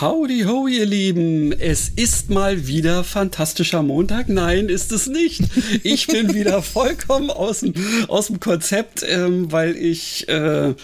[0.00, 1.50] Howdy ho, ihr Lieben.
[1.50, 4.28] Es ist mal wieder fantastischer Montag.
[4.28, 5.42] Nein, ist es nicht.
[5.82, 7.74] Ich bin wieder vollkommen aus dem,
[8.06, 10.74] aus dem Konzept, ähm, weil ich äh,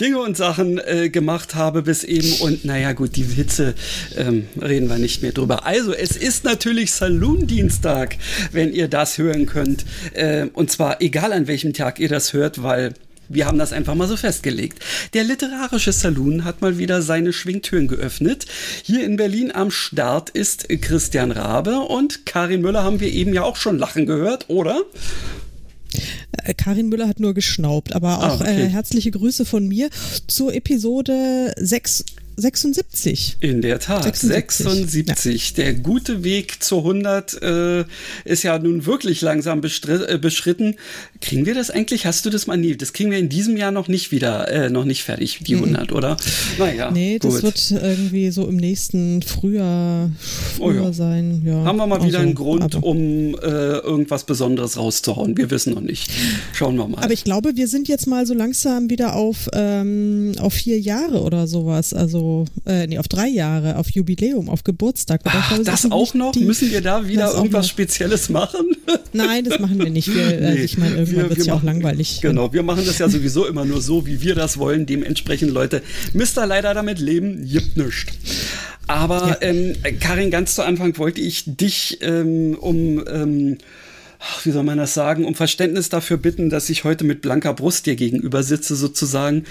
[0.00, 2.32] Dinge und Sachen äh, gemacht habe bis eben.
[2.40, 3.74] Und naja, gut, die Hitze
[4.16, 5.66] ähm, reden wir nicht mehr drüber.
[5.66, 8.16] Also, es ist natürlich Saloon-Dienstag,
[8.52, 9.84] wenn ihr das hören könnt.
[10.14, 12.94] Äh, und zwar egal an welchem Tag ihr das hört, weil
[13.32, 14.78] wir haben das einfach mal so festgelegt.
[15.14, 18.46] Der literarische Saloon hat mal wieder seine Schwingtüren geöffnet.
[18.82, 23.42] Hier in Berlin am Start ist Christian Rabe und Karin Müller haben wir eben ja
[23.42, 24.82] auch schon lachen gehört, oder?
[26.44, 28.62] Äh, Karin Müller hat nur geschnaubt, aber auch ah, okay.
[28.62, 29.90] äh, herzliche Grüße von mir
[30.26, 32.04] zur Episode 6
[32.36, 33.36] 76.
[33.40, 34.66] In der Tat, 76.
[34.66, 35.50] 76.
[35.50, 35.64] Ja.
[35.64, 37.84] Der gute Weg zur 100 äh,
[38.24, 40.76] ist ja nun wirklich langsam äh, beschritten.
[41.20, 42.06] Kriegen wir das eigentlich?
[42.06, 42.76] Hast du das mal nie?
[42.76, 45.90] Das kriegen wir in diesem Jahr noch nicht wieder, äh, noch nicht fertig, die 100,
[45.90, 45.96] mhm.
[45.96, 46.16] oder?
[46.58, 46.90] Naja.
[46.90, 47.42] Nee, das gut.
[47.42, 50.10] wird irgendwie so im nächsten Frühjahr,
[50.56, 50.92] Frühjahr oh ja.
[50.92, 51.42] sein.
[51.44, 51.64] Ja.
[51.64, 55.36] Haben wir mal wieder also, einen Grund, um äh, irgendwas Besonderes rauszuhauen.
[55.36, 56.10] Wir wissen noch nicht.
[56.52, 57.02] Schauen wir mal.
[57.02, 61.22] Aber ich glaube, wir sind jetzt mal so langsam wieder auf, ähm, auf vier Jahre
[61.22, 61.92] oder sowas.
[61.92, 62.21] Also
[62.66, 65.20] äh, nee, auf drei Jahre, auf Jubiläum, auf Geburtstag.
[65.24, 66.32] Ach, glaube, das auch noch?
[66.32, 68.76] Die, Müssen wir da wieder irgendwas Spezielles machen?
[69.12, 70.12] Nein, das machen wir nicht.
[70.14, 72.20] Wir, nee, also ich meine, irgendwann wird es ja auch langweilig.
[72.20, 74.86] Genau, wir machen das ja sowieso immer nur so, wie wir das wollen.
[74.86, 75.82] Dementsprechend, Leute,
[76.12, 78.12] müsst ihr leider damit leben, gibt nichts.
[78.86, 79.48] Aber ja.
[79.48, 83.58] ähm, Karin, ganz zu Anfang wollte ich dich ähm, um ähm,
[84.44, 87.86] wie soll man das sagen, um Verständnis dafür bitten, dass ich heute mit blanker Brust
[87.86, 89.44] dir gegenüber sitze sozusagen.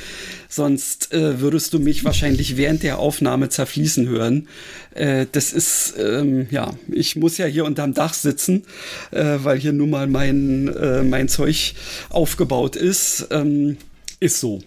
[0.50, 4.48] Sonst äh, würdest du mich wahrscheinlich während der Aufnahme zerfließen hören.
[4.94, 8.64] Äh, das ist, ähm, ja, ich muss ja hier unterm Dach sitzen,
[9.12, 11.74] äh, weil hier nun mal mein, äh, mein Zeug
[12.10, 13.28] aufgebaut ist.
[13.32, 13.78] Ähm,
[14.20, 14.62] ist so.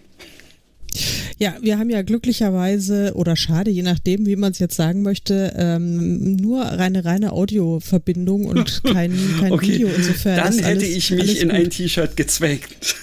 [1.37, 5.53] Ja, wir haben ja glücklicherweise oder schade, je nachdem, wie man es jetzt sagen möchte,
[5.57, 9.67] ähm, nur eine reine Audioverbindung und kein, kein okay.
[9.67, 9.89] Video.
[9.89, 12.95] Insofern Dann hätte alles, ich mich in ein T-Shirt gezweckt.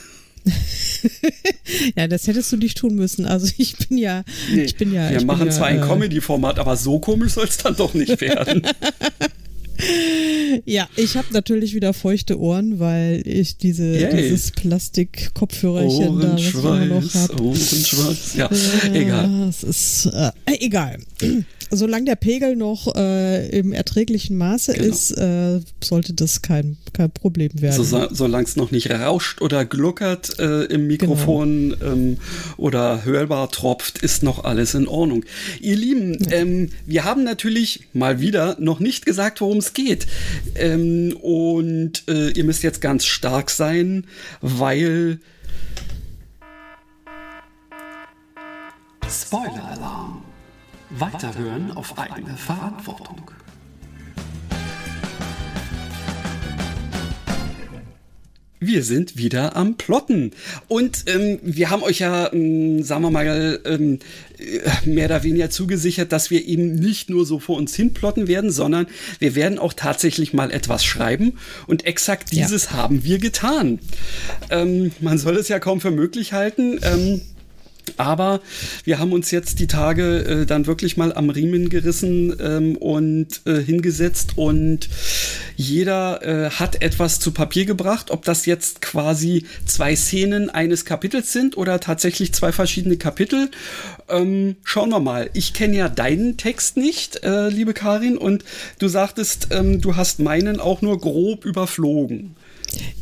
[1.96, 3.26] ja, das hättest du nicht tun müssen.
[3.26, 5.10] Also ich bin ja, nee, ich bin ja.
[5.10, 8.20] Wir machen ja, zwar ein äh, Comedy-Format, aber so komisch soll es dann doch nicht
[8.20, 8.62] werden.
[10.64, 16.54] Ja, ich habe natürlich wieder feuchte Ohren, weil ich diese, dieses Plastik-Kopfhörerchen da, was ich
[16.54, 17.42] immer noch habe.
[17.42, 18.50] Ohrenschweiß, ja,
[18.92, 19.48] äh, egal.
[19.48, 20.98] Es ist äh, egal
[21.72, 24.86] solange der Pegel noch äh, im erträglichen Maße genau.
[24.86, 27.84] ist, äh, sollte das kein, kein Problem werden.
[27.84, 31.92] So, solange es noch nicht rauscht oder gluckert äh, im Mikrofon genau.
[31.92, 32.16] ähm,
[32.56, 35.24] oder hörbar tropft, ist noch alles in Ordnung.
[35.60, 36.38] Ihr Lieben, ja.
[36.38, 40.06] ähm, wir haben natürlich mal wieder noch nicht gesagt, worum es geht.
[40.54, 44.04] Ähm, und äh, ihr müsst jetzt ganz stark sein,
[44.40, 45.18] weil
[49.08, 50.21] Spoiler-Alarm.
[50.98, 53.30] Weiterhören auf eigene Verantwortung.
[58.60, 60.30] Wir sind wieder am Plotten.
[60.68, 63.98] Und ähm, wir haben euch ja, ähm, sagen wir mal, ähm,
[64.38, 68.28] äh, mehr oder weniger zugesichert, dass wir eben nicht nur so vor uns hin plotten
[68.28, 68.86] werden, sondern
[69.18, 71.38] wir werden auch tatsächlich mal etwas schreiben.
[71.66, 72.72] Und exakt dieses ja.
[72.74, 73.80] haben wir getan.
[74.50, 76.78] Ähm, man soll es ja kaum für möglich halten.
[77.96, 78.40] Aber
[78.84, 83.42] wir haben uns jetzt die Tage äh, dann wirklich mal am Riemen gerissen ähm, und
[83.46, 84.88] äh, hingesetzt und
[85.56, 88.10] jeder äh, hat etwas zu Papier gebracht.
[88.10, 93.50] Ob das jetzt quasi zwei Szenen eines Kapitels sind oder tatsächlich zwei verschiedene Kapitel,
[94.08, 95.30] ähm, schauen wir mal.
[95.34, 98.44] Ich kenne ja deinen Text nicht, äh, liebe Karin, und
[98.78, 102.36] du sagtest, ähm, du hast meinen auch nur grob überflogen.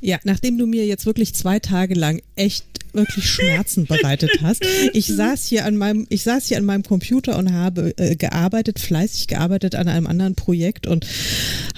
[0.00, 4.64] Ja, nachdem du mir jetzt wirklich zwei Tage lang echt wirklich Schmerzen bereitet hast.
[4.92, 8.78] Ich saß hier an meinem, ich saß hier an meinem Computer und habe äh, gearbeitet,
[8.78, 11.06] fleißig gearbeitet an einem anderen Projekt und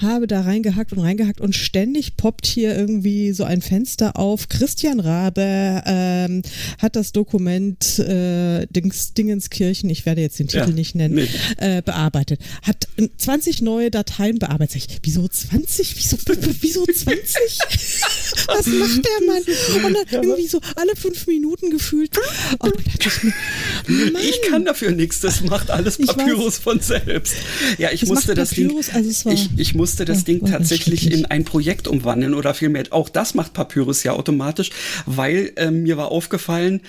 [0.01, 4.49] habe da reingehackt und reingehackt und ständig poppt hier irgendwie so ein Fenster auf.
[4.49, 6.41] Christian Rabe ähm,
[6.79, 11.27] hat das Dokument äh, Dings, Dingenskirchen, ich werde jetzt den Titel ja, nicht nennen, nee.
[11.57, 12.39] äh, bearbeitet.
[12.61, 12.87] Hat
[13.17, 14.75] 20 neue Dateien bearbeitet.
[14.75, 15.95] Ich, wieso 20?
[15.95, 16.17] Wieso,
[16.61, 17.13] wieso 20?
[18.47, 19.85] Was macht der Mann?
[19.85, 22.17] Und dann irgendwie so alle fünf Minuten gefühlt.
[22.59, 27.35] Oh, ich, mir, ich, kann dafür nichts, das macht alles Papyrus von selbst.
[27.77, 31.11] Ja, ich das musste das Papyrus, Ding, also ich, ich, musste das ja, Ding tatsächlich
[31.11, 34.69] in ein Projekt umwandeln oder vielmehr, auch das macht Papyrus ja automatisch,
[35.05, 36.79] weil äh, mir war aufgefallen,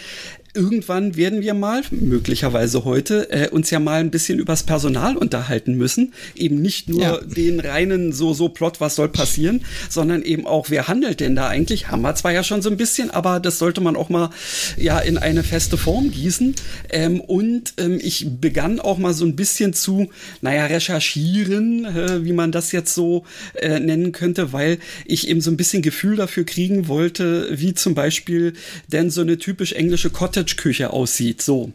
[0.54, 5.74] irgendwann werden wir mal, möglicherweise heute, äh, uns ja mal ein bisschen übers Personal unterhalten
[5.74, 6.14] müssen.
[6.36, 7.18] Eben nicht nur ja.
[7.18, 11.48] den reinen so, so Plot, was soll passieren, sondern eben auch, wer handelt denn da
[11.48, 11.88] eigentlich?
[11.88, 14.30] Haben wir zwar ja schon so ein bisschen, aber das sollte man auch mal
[14.76, 16.54] ja in eine feste Form gießen.
[16.90, 20.10] Ähm, und ähm, ich begann auch mal so ein bisschen zu,
[20.40, 23.24] naja, recherchieren, äh, wie man das jetzt so
[23.54, 27.94] äh, nennen könnte, weil ich eben so ein bisschen Gefühl dafür kriegen wollte, wie zum
[27.94, 28.52] Beispiel
[28.86, 31.42] denn so eine typisch englische Cottage Cottage-Küche aussieht.
[31.42, 31.72] So.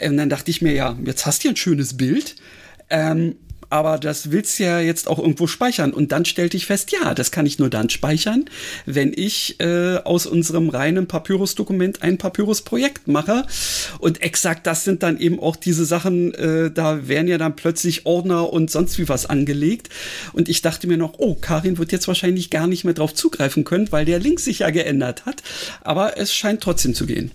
[0.00, 2.36] Und dann dachte ich mir, ja, jetzt hast du ein schönes Bild.
[2.90, 3.36] Ähm,
[3.72, 5.92] aber das willst du ja jetzt auch irgendwo speichern.
[5.92, 8.46] Und dann stellte ich fest, ja, das kann ich nur dann speichern,
[8.84, 13.46] wenn ich äh, aus unserem reinen Papyrus-Dokument ein Papyrus-Projekt mache.
[14.00, 18.06] Und exakt das sind dann eben auch diese Sachen, äh, da werden ja dann plötzlich
[18.06, 19.88] Ordner und sonst wie was angelegt.
[20.32, 23.62] Und ich dachte mir noch, oh, Karin wird jetzt wahrscheinlich gar nicht mehr drauf zugreifen
[23.62, 25.44] können, weil der Link sich ja geändert hat.
[25.82, 27.30] Aber es scheint trotzdem zu gehen.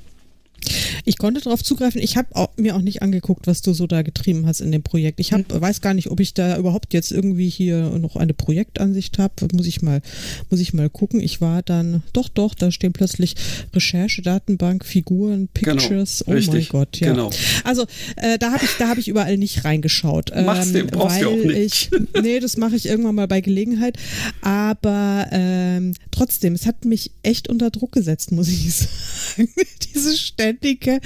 [1.05, 2.01] Ich konnte darauf zugreifen.
[2.01, 5.19] Ich habe mir auch nicht angeguckt, was du so da getrieben hast in dem Projekt.
[5.19, 5.61] Ich hab, mhm.
[5.61, 9.33] weiß gar nicht, ob ich da überhaupt jetzt irgendwie hier noch eine Projektansicht habe.
[9.53, 10.01] Muss ich mal,
[10.49, 11.19] muss ich mal gucken.
[11.19, 13.35] Ich war dann, doch, doch, da stehen plötzlich
[13.73, 16.23] Recherche, Datenbank, Figuren, genau, Pictures.
[16.25, 17.11] Genau, oh richtig, mein Gott, ja.
[17.11, 17.29] Genau.
[17.63, 17.83] Also
[18.15, 20.31] äh, da habe ich, da habe ich überall nicht reingeschaut.
[20.35, 21.89] Machst ähm, du, brauchst weil du auch nicht.
[21.93, 23.97] Ich, nee, das mache ich irgendwann mal bei Gelegenheit.
[24.41, 29.49] Aber ähm, trotzdem, es hat mich echt unter Druck gesetzt, muss ich sagen.
[29.93, 30.17] Diese
[30.55, 30.99] ständige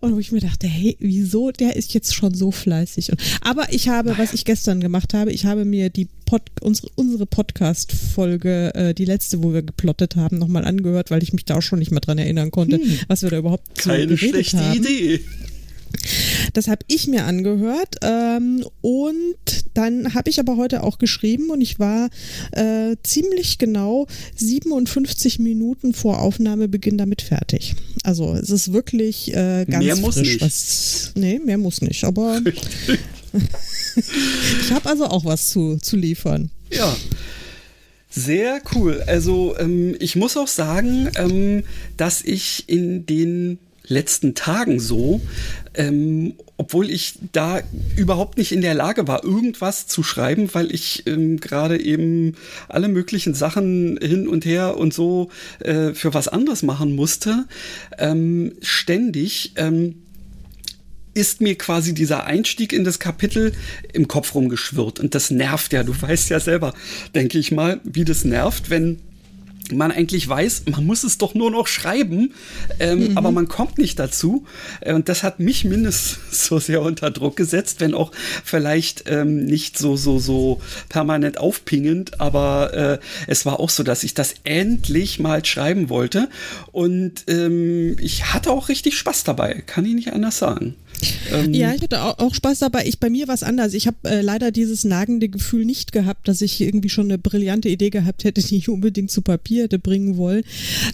[0.00, 1.50] und wo ich mir dachte, hey, wieso?
[1.50, 3.10] Der ist jetzt schon so fleißig.
[3.10, 6.88] Und, aber ich habe, was ich gestern gemacht habe, ich habe mir die Pod, unsere,
[6.94, 11.56] unsere Podcast-Folge, äh, die letzte, wo wir geplottet haben, nochmal angehört, weil ich mich da
[11.56, 14.58] auch schon nicht mehr dran erinnern konnte, hm, was wir da überhaupt so Keine schlechte
[14.58, 14.78] haben.
[14.78, 15.20] Idee.
[16.54, 19.36] Das habe ich mir angehört ähm, und
[19.74, 22.08] dann habe ich aber heute auch geschrieben und ich war
[22.52, 24.06] äh, ziemlich genau
[24.36, 27.74] 57 Minuten vor Aufnahmebeginn damit fertig.
[28.04, 30.28] Also es ist wirklich äh, ganz mehr muss frisch.
[30.28, 30.40] Nicht.
[30.40, 32.40] Was, nee, mehr muss nicht, aber
[34.60, 36.50] ich habe also auch was zu, zu liefern.
[36.70, 36.96] Ja.
[38.16, 39.02] Sehr cool.
[39.08, 41.64] Also ähm, ich muss auch sagen, ähm,
[41.96, 45.20] dass ich in den letzten Tagen so,
[45.74, 47.60] ähm, obwohl ich da
[47.96, 52.34] überhaupt nicht in der Lage war, irgendwas zu schreiben, weil ich ähm, gerade eben
[52.68, 57.46] alle möglichen Sachen hin und her und so äh, für was anderes machen musste,
[57.98, 59.96] ähm, ständig ähm,
[61.14, 63.52] ist mir quasi dieser Einstieg in das Kapitel
[63.92, 64.98] im Kopf rumgeschwirrt.
[64.98, 65.84] Und das nervt ja.
[65.84, 66.74] Du weißt ja selber,
[67.14, 68.98] denke ich mal, wie das nervt, wenn
[69.72, 72.34] man eigentlich weiß, man muss es doch nur noch schreiben,
[72.80, 73.18] ähm, mhm.
[73.18, 74.44] aber man kommt nicht dazu.
[74.80, 78.12] Äh, und das hat mich mindestens so sehr unter Druck gesetzt, wenn auch
[78.44, 84.04] vielleicht ähm, nicht so, so, so permanent aufpingend, aber äh, es war auch so, dass
[84.04, 86.28] ich das endlich mal schreiben wollte.
[86.72, 90.74] Und ähm, ich hatte auch richtig Spaß dabei, kann ich nicht anders sagen.
[91.32, 92.86] Ähm, ja, ich hatte auch, Spaß dabei.
[92.86, 93.74] Ich, bei mir war es anders.
[93.74, 97.68] Ich habe äh, leider dieses nagende Gefühl nicht gehabt, dass ich irgendwie schon eine brillante
[97.68, 100.44] Idee gehabt hätte, die ich unbedingt zu Papier hätte bringen wollen.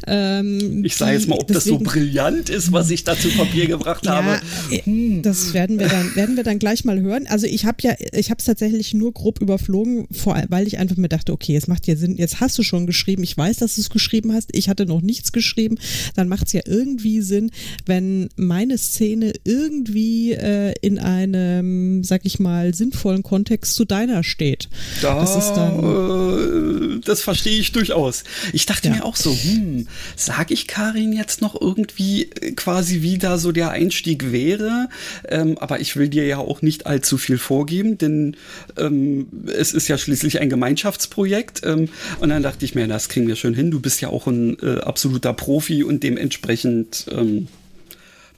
[0.07, 3.29] Ähm, ich sage jetzt mal, ob deswegen, das so brillant ist, was ich da zu
[3.31, 4.41] Papier gebracht ja, habe.
[4.71, 5.23] Äh, hm.
[5.23, 7.27] Das werden wir dann, werden wir dann gleich mal hören.
[7.27, 10.97] Also ich habe ja, ich habe es tatsächlich nur grob überflogen, vor, weil ich einfach
[10.97, 13.75] mir dachte, okay, es macht ja Sinn, jetzt hast du schon geschrieben, ich weiß, dass
[13.75, 15.79] du es geschrieben hast, ich hatte noch nichts geschrieben,
[16.15, 17.51] dann macht es ja irgendwie Sinn,
[17.87, 24.23] wenn meine Szene irgendwie irgendwie äh, in einem, sag ich mal, sinnvollen Kontext zu deiner
[24.23, 24.69] steht.
[25.03, 28.25] Da, das, ist dann, äh, das verstehe ich durchaus.
[28.53, 28.95] Ich dachte ja.
[28.95, 33.53] mir auch so, hm, sag ich Karin jetzt noch irgendwie äh, quasi, wie da so
[33.53, 34.89] der Einstieg wäre?
[35.29, 38.37] Ähm, aber ich will dir ja auch nicht allzu viel vorgeben, denn
[38.77, 41.63] ähm, es ist ja schließlich ein Gemeinschaftsprojekt.
[41.65, 41.89] Ähm,
[42.21, 43.71] und dann dachte ich mir, das kriegen wir schon hin.
[43.71, 47.49] Du bist ja auch ein äh, absoluter Profi und dementsprechend ähm,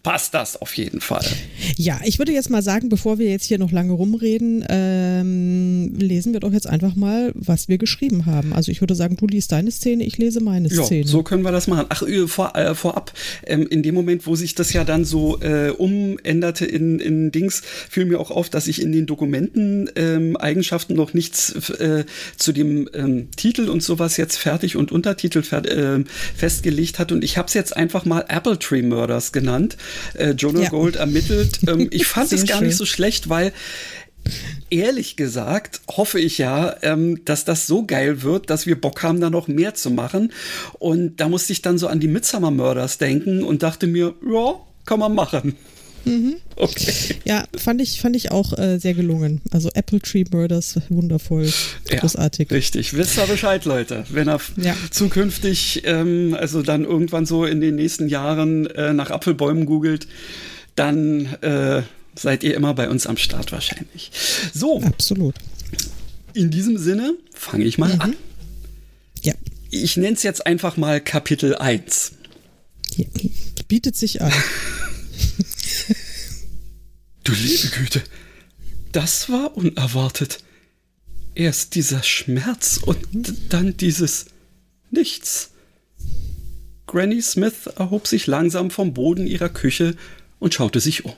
[0.03, 1.25] passt das auf jeden Fall.
[1.77, 6.33] Ja, ich würde jetzt mal sagen, bevor wir jetzt hier noch lange rumreden, ähm, lesen
[6.33, 8.53] wir doch jetzt einfach mal, was wir geschrieben haben.
[8.53, 11.07] Also ich würde sagen, du liest deine Szene, ich lese meine ja, Szene.
[11.07, 11.87] So können wir das machen.
[11.89, 13.13] Ach, äh, vor, äh, vorab,
[13.47, 17.63] ähm, in dem Moment, wo sich das ja dann so äh, umänderte in, in Dings,
[17.89, 22.05] fiel mir auch auf, dass ich in den Dokumenten ähm, Eigenschaften noch nichts äh,
[22.37, 26.05] zu dem ähm, Titel und sowas jetzt fertig und Untertitel äh,
[26.35, 27.13] festgelegt hat.
[27.13, 29.77] Und ich habe es jetzt einfach mal Apple Tree Murders genannt
[30.15, 30.69] äh, Jonah ja.
[30.69, 31.61] Gold ermittelt.
[31.67, 32.69] Ähm, ich fand es gar schön.
[32.69, 33.53] nicht so schlecht, weil
[34.71, 39.21] ehrlich gesagt hoffe ich ja, ähm, dass das so geil wird, dass wir Bock haben,
[39.21, 40.33] da noch mehr zu machen.
[40.79, 44.55] Und da musste ich dann so an die Midsummer Murders denken und dachte mir, ja,
[44.85, 45.57] kann man machen.
[46.05, 46.37] Mhm.
[46.55, 47.17] Okay.
[47.25, 49.41] Ja, fand ich, fand ich auch äh, sehr gelungen.
[49.51, 51.51] Also Apple Tree Murders, wundervoll,
[51.89, 52.51] großartig.
[52.51, 52.95] Ja, richtig.
[52.95, 54.05] Wisst ihr Bescheid, Leute.
[54.11, 54.77] Wenn er ja.
[54.93, 60.07] zukünftig, ähm, also dann irgendwann so in den nächsten Jahren äh, nach Apfelbäumen googelt,
[60.77, 61.83] dann äh,
[62.15, 64.13] seid ihr immer bei uns am Start wahrscheinlich.
[64.55, 64.81] So.
[64.83, 65.35] Absolut.
[66.35, 68.01] In diesem Sinne fange ich mal mhm.
[68.01, 68.17] an.
[69.23, 69.35] Ja.
[69.71, 72.13] Ich nenne es jetzt einfach mal Kapitel 1.
[72.97, 73.07] Ja,
[73.69, 74.33] bietet sich an.
[77.25, 78.03] du liebe Güte,
[78.93, 80.43] das war unerwartet.
[81.35, 83.07] Erst dieser Schmerz und
[83.49, 84.27] dann dieses
[84.91, 85.51] Nichts.
[86.87, 89.97] Granny Smith erhob sich langsam vom Boden ihrer Küche
[90.39, 91.15] und schaute sich um.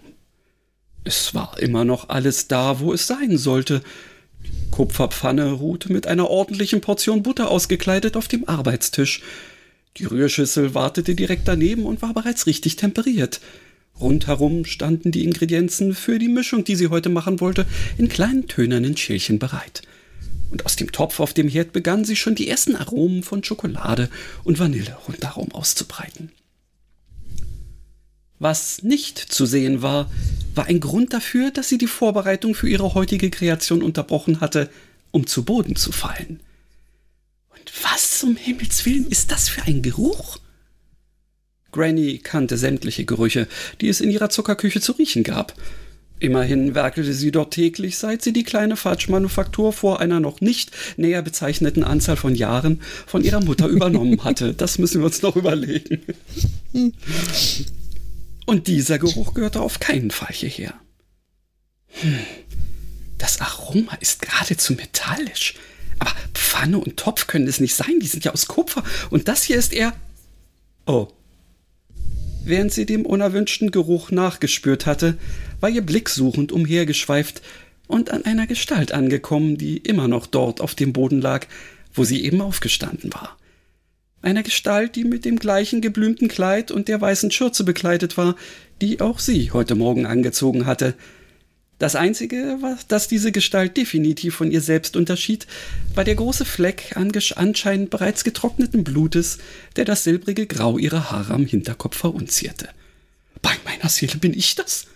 [1.03, 3.83] Es war immer noch alles da, wo es sein sollte.
[4.45, 9.23] Die Kupferpfanne ruhte mit einer ordentlichen Portion Butter ausgekleidet auf dem Arbeitstisch.
[9.97, 13.41] Die Rührschüssel wartete direkt daneben und war bereits richtig temperiert.
[14.01, 18.97] Rundherum standen die Ingredienzen für die Mischung, die sie heute machen wollte, in kleinen tönernen
[18.97, 19.83] Schälchen bereit.
[20.51, 24.09] Und aus dem Topf auf dem Herd begannen sie schon die ersten Aromen von Schokolade
[24.43, 26.31] und Vanille rundherum auszubreiten.
[28.39, 30.11] Was nicht zu sehen war,
[30.55, 34.71] war ein Grund dafür, dass sie die Vorbereitung für ihre heutige Kreation unterbrochen hatte,
[35.13, 36.41] um zu Boden zu fallen.
[37.51, 40.39] Und was um Himmels willen ist das für ein Geruch?
[41.75, 43.49] Granny kannte sämtliche Gerüche,
[43.81, 45.55] die es in ihrer Zuckerküche zu riechen gab.
[46.21, 51.21] Immerhin werkelte sie dort täglich, seit sie die kleine Fatschmanufaktur vor einer noch nicht näher
[51.21, 54.55] bezeichneten Anzahl von Jahren von ihrer Mutter übernommen hatte.
[54.65, 56.01] Das müssen wir uns noch überlegen.
[58.47, 60.75] Und dieser Geruch gehörte auf keinen Fall hierher.
[61.89, 62.19] Hm,
[63.19, 65.55] das Aroma ist geradezu metallisch.
[65.99, 68.85] Aber Pfanne und Topf können es nicht sein, die sind ja aus Kupfer.
[69.11, 69.93] Und das hier ist eher.
[70.87, 71.09] Oh.
[72.45, 75.17] Während sie dem unerwünschten Geruch nachgespürt hatte,
[75.61, 77.43] war ihr Blick suchend umhergeschweift
[77.87, 81.47] und an einer Gestalt angekommen, die immer noch dort auf dem Boden lag,
[81.93, 83.37] wo sie eben aufgestanden war
[84.25, 88.37] einer Gestalt, die mit dem gleichen geblümten Kleid und der weißen Schürze bekleidet war,
[88.81, 90.95] die auch sie heute Morgen angezogen hatte.
[91.85, 95.47] Das Einzige, was, das diese Gestalt definitiv von ihr selbst unterschied,
[95.95, 99.37] war der große Fleck anscheinend bereits getrockneten Blutes,
[99.77, 102.71] der das silbrige Grau ihrer Haare am Hinterkopf verunzierte.
[103.43, 104.87] Bei meiner Seele bin ich das?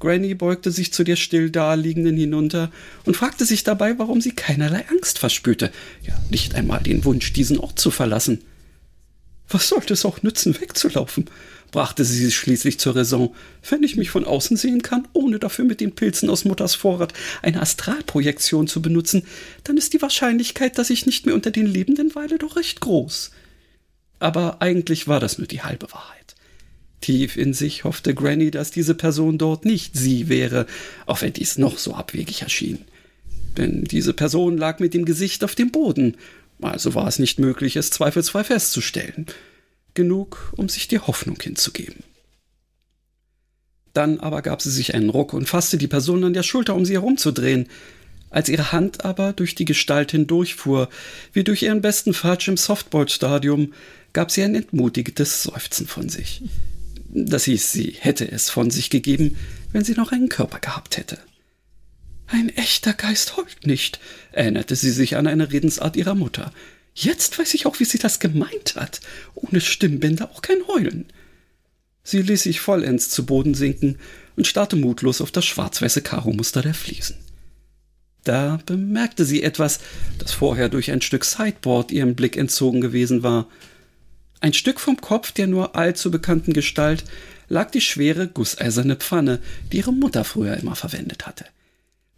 [0.00, 2.72] Granny beugte sich zu der still daliegenden hinunter
[3.04, 5.70] und fragte sich dabei, warum sie keinerlei Angst verspürte,
[6.02, 8.42] ja nicht einmal den Wunsch, diesen Ort zu verlassen.
[9.48, 11.26] Was sollte es auch nützen, wegzulaufen?
[11.70, 13.34] Brachte sie schließlich zur Raison.
[13.68, 17.12] Wenn ich mich von außen sehen kann, ohne dafür mit den Pilzen aus Mutters Vorrat
[17.42, 19.24] eine Astralprojektion zu benutzen,
[19.64, 23.30] dann ist die Wahrscheinlichkeit, dass ich nicht mehr unter den Lebenden weile, doch recht groß.
[24.18, 26.34] Aber eigentlich war das nur die halbe Wahrheit.
[27.00, 30.66] Tief in sich hoffte Granny, dass diese Person dort nicht sie wäre,
[31.06, 32.78] auch wenn dies noch so abwegig erschien.
[33.56, 36.16] Denn diese Person lag mit dem Gesicht auf dem Boden,
[36.60, 39.26] also war es nicht möglich, es zweifelsfrei festzustellen.
[39.94, 42.04] Genug, um sich die Hoffnung hinzugeben.
[43.92, 46.84] Dann aber gab sie sich einen Ruck und fasste die Person an der Schulter, um
[46.84, 47.68] sie herumzudrehen.
[48.30, 50.88] Als ihre Hand aber durch die Gestalt hindurchfuhr,
[51.32, 53.74] wie durch ihren besten Fatsch im Softball-Stadium,
[54.12, 56.42] gab sie ein entmutigendes Seufzen von sich.
[57.12, 59.36] Das hieß, sie hätte es von sich gegeben,
[59.72, 61.18] wenn sie noch einen Körper gehabt hätte.
[62.28, 63.98] Ein echter Geist heult nicht,
[64.30, 66.52] erinnerte sie sich an eine Redensart ihrer Mutter.
[66.94, 69.00] Jetzt weiß ich auch, wie sie das gemeint hat.
[69.34, 71.06] Ohne Stimmbänder auch kein Heulen.
[72.02, 73.98] Sie ließ sich vollends zu Boden sinken
[74.36, 77.16] und starrte mutlos auf das schwarz-weiße Karomuster der Fliesen.
[78.24, 79.80] Da bemerkte sie etwas,
[80.18, 83.48] das vorher durch ein Stück Sideboard ihrem Blick entzogen gewesen war.
[84.40, 87.04] Ein Stück vom Kopf der nur allzu bekannten Gestalt
[87.48, 89.40] lag die schwere gusseiserne Pfanne,
[89.72, 91.46] die ihre Mutter früher immer verwendet hatte.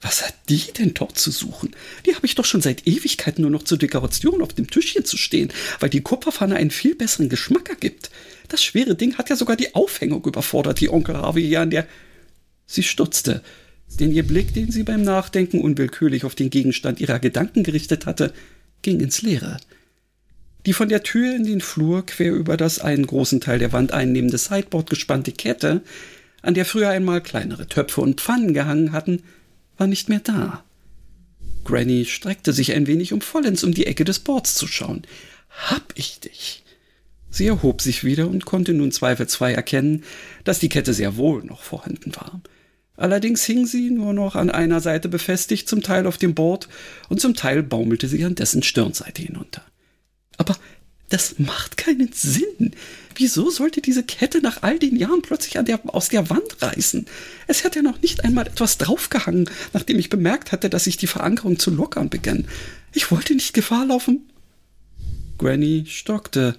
[0.03, 1.77] Was hat die denn dort zu suchen?
[2.05, 5.17] Die habe ich doch schon seit Ewigkeiten nur noch zur Dekoration auf dem Tischchen zu
[5.17, 8.11] stehen, weil die Kupferpfanne einen viel besseren Geschmack ergibt.
[8.49, 11.87] Das schwere Ding hat ja sogar die Aufhängung überfordert, die Onkel Harvey hier an der.
[12.67, 13.43] Sie stutzte,
[14.01, 18.33] denn ihr Blick, den sie beim Nachdenken unwillkürlich auf den Gegenstand ihrer Gedanken gerichtet hatte,
[18.83, 19.59] ging ins Leere.
[20.67, 23.93] Die von der Tür in den Flur quer über das einen großen Teil der Wand
[23.93, 25.83] einnehmende Sideboard gespannte Kette,
[26.41, 29.23] an der früher einmal kleinere Töpfe und Pfannen gehangen hatten,
[29.77, 30.65] war nicht mehr da.
[31.65, 35.03] Granny streckte sich ein wenig, um vollends um die Ecke des Boards zu schauen.
[35.49, 36.65] Hab ich dich?
[37.31, 40.05] Sie erhob sich wieder und konnte nun zweifelsfrei erkennen,
[40.45, 42.43] dass die Kette sehr wohl noch vorhanden war.
[42.97, 46.69] Allerdings hing sie nur noch an einer Seite befestigt, zum Teil auf dem Board
[47.09, 49.65] und zum Teil baumelte sie an dessen Stirnseite hinunter.
[50.37, 50.57] Aber
[51.09, 52.73] das macht keinen Sinn.
[53.17, 57.07] Wieso sollte diese Kette nach all den Jahren plötzlich der, aus der Wand reißen?
[57.47, 61.07] Es hat ja noch nicht einmal etwas draufgehangen, nachdem ich bemerkt hatte, dass sich die
[61.07, 62.47] Verankerung zu lockern begann.
[62.93, 64.31] Ich wollte nicht Gefahr laufen.
[65.39, 66.57] Granny stockte.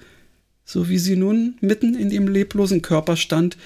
[0.65, 3.57] So wie sie nun mitten in dem leblosen Körper stand,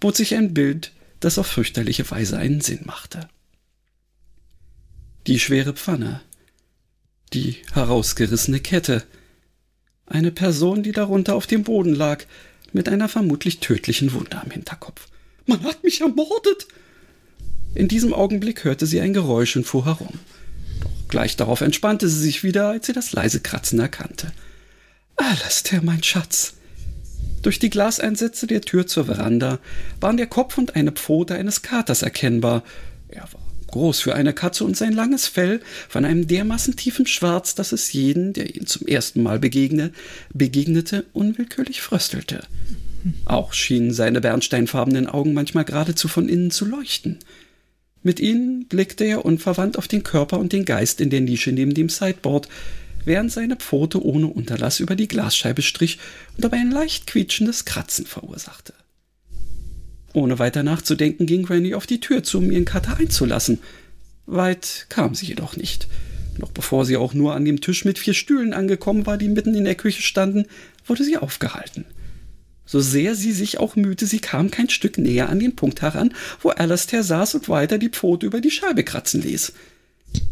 [0.00, 3.28] bot sich ein Bild, das auf fürchterliche Weise einen Sinn machte.
[5.26, 6.20] Die schwere Pfanne,
[7.32, 9.04] die herausgerissene Kette,
[10.12, 12.24] eine Person, die darunter auf dem Boden lag,
[12.72, 15.06] mit einer vermutlich tödlichen Wunde am Hinterkopf.
[15.46, 16.66] Man hat mich ermordet!
[17.74, 20.18] In diesem Augenblick hörte sie ein Geräusch und fuhr herum.
[20.80, 24.32] Doch gleich darauf entspannte sie sich wieder, als sie das leise Kratzen erkannte.
[25.16, 26.54] Alastair, mein Schatz!
[27.42, 29.58] Durch die Glaseinsätze der Tür zur Veranda
[30.00, 32.62] waren der Kopf und eine Pfote eines Katers erkennbar.
[33.08, 33.41] Er war
[33.72, 37.92] groß für eine Katze und sein langes Fell von einem dermaßen tiefen Schwarz, dass es
[37.92, 39.90] jeden, der ihn zum ersten Mal begegne,
[40.32, 42.44] begegnete, unwillkürlich fröstelte.
[43.24, 47.18] Auch schienen seine bernsteinfarbenen Augen manchmal geradezu von innen zu leuchten.
[48.02, 51.74] Mit ihnen blickte er unverwandt auf den Körper und den Geist in der Nische neben
[51.74, 52.48] dem Sideboard,
[53.04, 55.98] während seine Pfote ohne Unterlass über die Glasscheibe strich
[56.36, 58.74] und dabei ein leicht quietschendes Kratzen verursachte.
[60.12, 63.60] Ohne weiter nachzudenken ging Granny auf die Tür zu, um ihren Kater einzulassen.
[64.26, 65.88] Weit kam sie jedoch nicht.
[66.38, 69.54] Noch bevor sie auch nur an dem Tisch mit vier Stühlen angekommen war, die mitten
[69.54, 70.46] in der Küche standen,
[70.86, 71.84] wurde sie aufgehalten.
[72.64, 76.14] So sehr sie sich auch mühte, sie kam kein Stück näher an den Punkt heran,
[76.40, 79.52] wo Alastair saß und weiter die Pfote über die Scheibe kratzen ließ.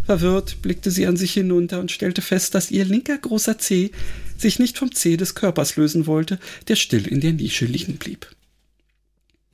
[0.04, 3.90] Verwirrt blickte sie an sich hinunter und stellte fest, dass ihr linker großer Zeh
[4.36, 8.26] sich nicht vom Zeh des Körpers lösen wollte, der still in der Nische liegen blieb.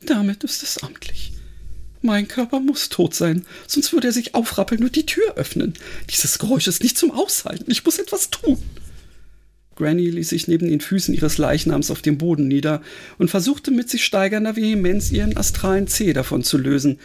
[0.05, 1.33] Damit ist es amtlich.
[2.03, 5.75] Mein Körper muss tot sein, sonst würde er sich aufrappeln und die Tür öffnen.
[6.11, 7.71] Dieses Geräusch ist nicht zum Aushalten.
[7.71, 8.63] Ich muss etwas tun.
[9.75, 12.83] Granny ließ sich neben den Füßen ihres Leichnams auf dem Boden nieder
[13.19, 16.99] und versuchte mit sich steigernder Vehemenz ihren astralen Zeh davon zu lösen.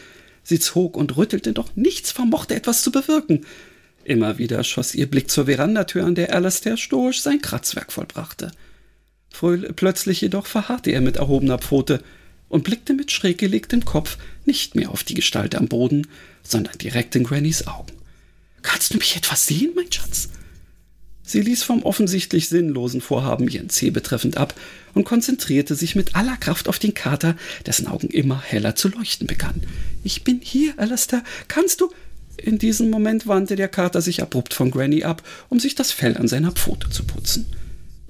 [0.43, 3.45] Sie zog und rüttelte, doch nichts vermochte etwas zu bewirken.
[4.03, 8.51] Immer wieder schoss ihr Blick zur Verandatür, an der Alastair stoisch sein Kratzwerk vollbrachte.
[9.75, 12.03] Plötzlich jedoch verharrte er mit erhobener Pfote
[12.51, 16.07] und blickte mit schräg gelegtem Kopf nicht mehr auf die Gestalt am Boden,
[16.43, 17.93] sondern direkt in Grannys Augen.
[18.61, 20.29] Kannst du mich etwas sehen, mein Schatz?
[21.23, 24.53] Sie ließ vom offensichtlich sinnlosen Vorhaben ihren Zeh betreffend ab
[24.93, 29.27] und konzentrierte sich mit aller Kraft auf den Kater, dessen Augen immer heller zu leuchten
[29.27, 29.65] begannen.
[30.03, 31.23] Ich bin hier, Alastair.
[31.47, 31.89] Kannst du?
[32.35, 36.17] In diesem Moment wandte der Kater sich abrupt von Granny ab, um sich das Fell
[36.17, 37.45] an seiner Pfote zu putzen.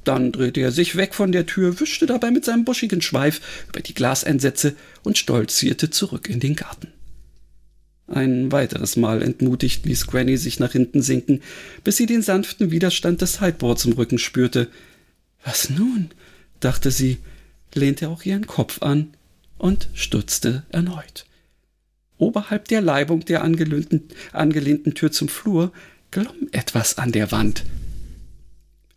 [0.04, 3.82] Dann drehte er sich weg von der Tür, wischte dabei mit seinem buschigen Schweif über
[3.82, 6.88] die Glaseinsätze und stolzierte zurück in den Garten.
[8.08, 11.42] Ein weiteres Mal entmutigt ließ Granny sich nach hinten sinken,
[11.84, 14.68] bis sie den sanften Widerstand des Sideboards im Rücken spürte.
[15.46, 16.10] Was nun?
[16.60, 17.18] dachte sie,
[17.74, 19.14] lehnte auch ihren Kopf an
[19.58, 21.26] und stutzte erneut.
[22.18, 25.72] Oberhalb der Leibung der angelehnten, angelehnten Tür zum Flur
[26.12, 27.64] glomm etwas an der Wand.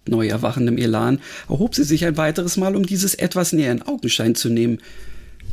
[0.07, 4.35] Neu erwachendem Elan erhob sie sich ein weiteres Mal, um dieses etwas näher in Augenschein
[4.35, 4.79] zu nehmen.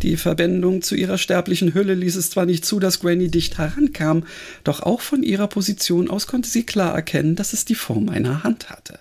[0.01, 4.23] Die Verbindung zu ihrer sterblichen Hülle ließ es zwar nicht zu, dass Granny dicht herankam,
[4.63, 8.43] doch auch von ihrer Position aus konnte sie klar erkennen, dass es die Form einer
[8.43, 8.99] Hand hatte,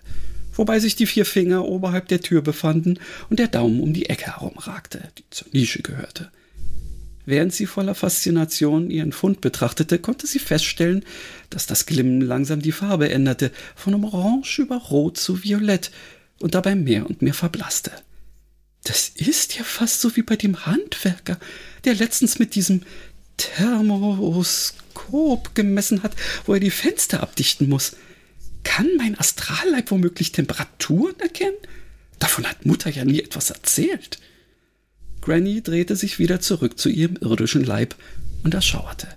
[0.54, 2.98] wobei sich die vier Finger oberhalb der Tür befanden
[3.30, 6.30] und der Daumen um die Ecke herumragte, die zur Nische gehörte.
[7.26, 11.04] Während sie voller Faszination ihren Fund betrachtete, konnte sie feststellen,
[11.50, 15.90] dass das Glimmen langsam die Farbe änderte, von Orange über Rot zu Violett
[16.40, 17.92] und dabei mehr und mehr verblasste.
[18.84, 21.38] Das ist ja fast so wie bei dem Handwerker,
[21.84, 22.82] der letztens mit diesem
[23.36, 24.74] Thermoskop
[25.54, 27.96] gemessen hat, wo er die Fenster abdichten muss.
[28.64, 31.56] Kann mein Astralleib womöglich Temperaturen erkennen?
[32.18, 34.18] Davon hat Mutter ja nie etwas erzählt.
[35.20, 37.94] Granny drehte sich wieder zurück zu ihrem irdischen Leib
[38.42, 39.08] und erschauerte.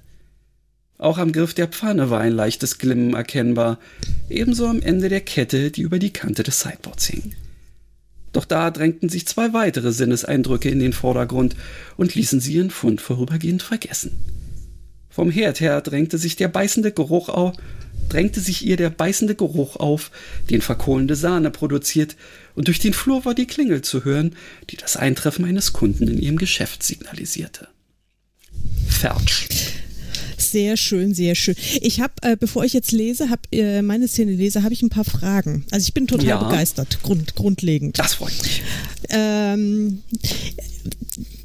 [0.98, 3.80] Auch am Griff der Pfanne war ein leichtes Glimmen erkennbar,
[4.30, 7.34] ebenso am Ende der Kette, die über die Kante des Sideboards hing.
[8.32, 11.56] Doch da drängten sich zwei weitere Sinneseindrücke in den Vordergrund
[11.98, 14.12] und ließen sie ihren Fund vorübergehend vergessen.
[15.14, 17.54] Vom Herd her drängte sich der beißende Geruch auf,
[18.10, 20.10] drängte sich ihr der beißende Geruch auf,
[20.50, 22.16] den verkohlende Sahne produziert,
[22.56, 24.36] und durch den Flur war die Klingel zu hören,
[24.70, 27.68] die das Eintreffen eines Kunden in ihrem Geschäft signalisierte.
[28.88, 29.74] Fertig.
[30.38, 31.56] Sehr schön, sehr schön.
[31.82, 34.90] Ich habe, äh, bevor ich jetzt lese, habe äh, meine Szene lese, habe ich ein
[34.90, 35.66] paar Fragen.
[35.72, 36.44] Also ich bin total ja.
[36.44, 37.98] begeistert, grund, grundlegend.
[37.98, 38.62] Das freut mich.
[39.10, 40.04] Ähm,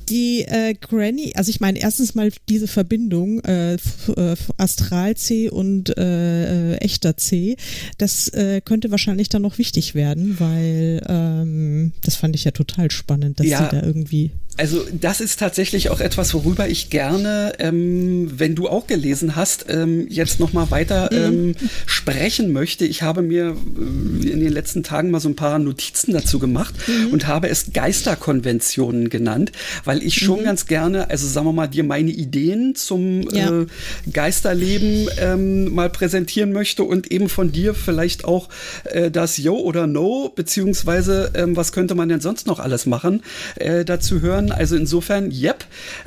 [0.08, 6.74] die äh, Granny, also ich meine, erstens mal diese Verbindung äh, äh Astral-C und äh,
[6.74, 7.56] äh, echter C,
[7.98, 12.90] das äh, könnte wahrscheinlich dann noch wichtig werden, weil ähm, das fand ich ja total
[12.90, 13.58] spannend, dass ja.
[13.58, 18.68] sie da irgendwie also das ist tatsächlich auch etwas, worüber ich gerne, ähm, wenn du
[18.68, 21.18] auch gelesen hast, ähm, jetzt noch mal weiter mhm.
[21.18, 21.54] ähm,
[21.86, 22.84] sprechen möchte.
[22.84, 26.74] Ich habe mir äh, in den letzten Tagen mal so ein paar Notizen dazu gemacht
[26.88, 27.12] mhm.
[27.12, 29.52] und habe es Geisterkonventionen genannt,
[29.84, 30.44] weil ich schon mhm.
[30.44, 33.62] ganz gerne, also sagen wir mal, dir meine Ideen zum ja.
[33.62, 33.66] äh,
[34.12, 38.48] Geisterleben ähm, mal präsentieren möchte und eben von dir vielleicht auch
[38.84, 43.22] äh, das Yo oder No, beziehungsweise ähm, was könnte man denn sonst noch alles machen,
[43.54, 45.64] äh, dazu hören also insofern, yep,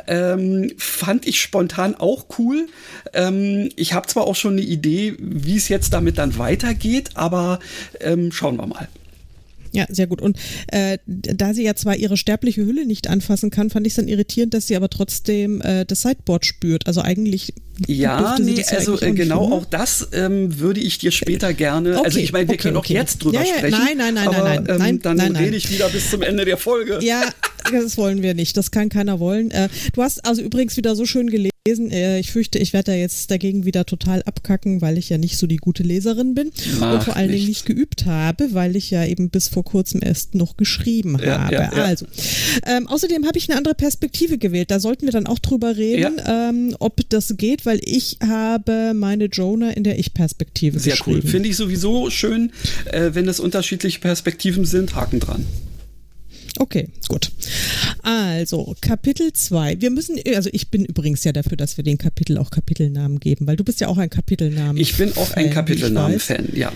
[0.08, 2.68] ähm, fand ich spontan auch cool.
[3.14, 7.60] Ähm, ich habe zwar auch schon eine Idee, wie es jetzt damit dann weitergeht, aber
[8.00, 8.88] ähm, schauen wir mal.
[9.74, 10.22] Ja, sehr gut.
[10.22, 13.98] Und äh, da sie ja zwar ihre sterbliche Hülle nicht anfassen kann, fand ich es
[13.98, 16.88] dann irritierend, dass sie aber trotzdem äh, das Sideboard spürt.
[16.88, 17.54] Also eigentlich.
[17.88, 21.98] Ja, nee, also äh, genau auch das ähm, würde ich dir später gerne.
[21.98, 22.94] Okay, also ich meine, wir okay, können okay.
[22.94, 23.78] auch jetzt drüber ja, ja, sprechen.
[23.86, 25.00] Nein, nein, nein, aber, nein, nein, ähm, nein.
[25.02, 27.00] Dann nein, rede ich wieder bis zum Ende der Folge.
[27.02, 27.22] Ja,
[27.72, 28.58] das wollen wir nicht.
[28.58, 29.52] Das kann keiner wollen.
[29.52, 31.92] Äh, du hast also übrigens wieder so schön gelesen lesen.
[31.92, 35.38] Äh, ich fürchte, ich werde da jetzt dagegen wieder total abkacken, weil ich ja nicht
[35.38, 38.90] so die gute Leserin bin Mach und vor allen Dingen nicht geübt habe, weil ich
[38.92, 41.72] ja eben bis vor kurzem erst noch geschrieben habe.
[41.74, 42.06] Also,
[42.66, 44.72] ähm, außerdem habe ich eine andere Perspektive gewählt.
[44.72, 49.26] Da sollten wir dann auch drüber reden, ähm, ob das geht, weil ich habe meine
[49.26, 51.22] Jonah in der Ich-Perspektive Sehr cool.
[51.22, 52.52] Finde ich sowieso schön,
[52.86, 54.96] äh, wenn es unterschiedliche Perspektiven sind.
[54.96, 55.46] Haken dran.
[56.60, 57.32] Okay, gut.
[58.04, 59.80] Also, Kapitel 2.
[59.80, 63.48] Wir müssen, also ich bin übrigens ja dafür, dass wir den Kapitel auch Kapitelnamen geben,
[63.48, 64.78] weil du bist ja auch ein Kapitelnamen.
[64.78, 66.72] Ich bin auch ein Kapitelnamen-Fan, ja.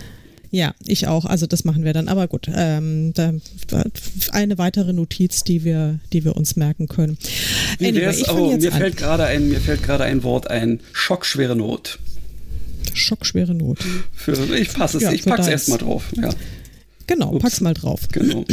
[0.55, 1.25] Ja, ich auch.
[1.25, 2.07] Also das machen wir dann.
[2.07, 3.33] Aber gut, ähm, da,
[4.31, 7.17] eine weitere Notiz, die wir, die wir uns merken können.
[7.81, 10.79] Anyway, ich oh, mir fällt gerade ein, mir fällt gerade ein Wort ein.
[10.93, 11.99] Schockschwere Not.
[12.93, 13.79] Schockschwere Not.
[14.13, 16.05] Für, ich passe es, ja, ich pack's erstmal drauf.
[16.15, 16.29] Ja.
[17.05, 17.43] Genau, Ups.
[17.43, 18.07] pack's mal drauf.
[18.13, 18.45] Genau.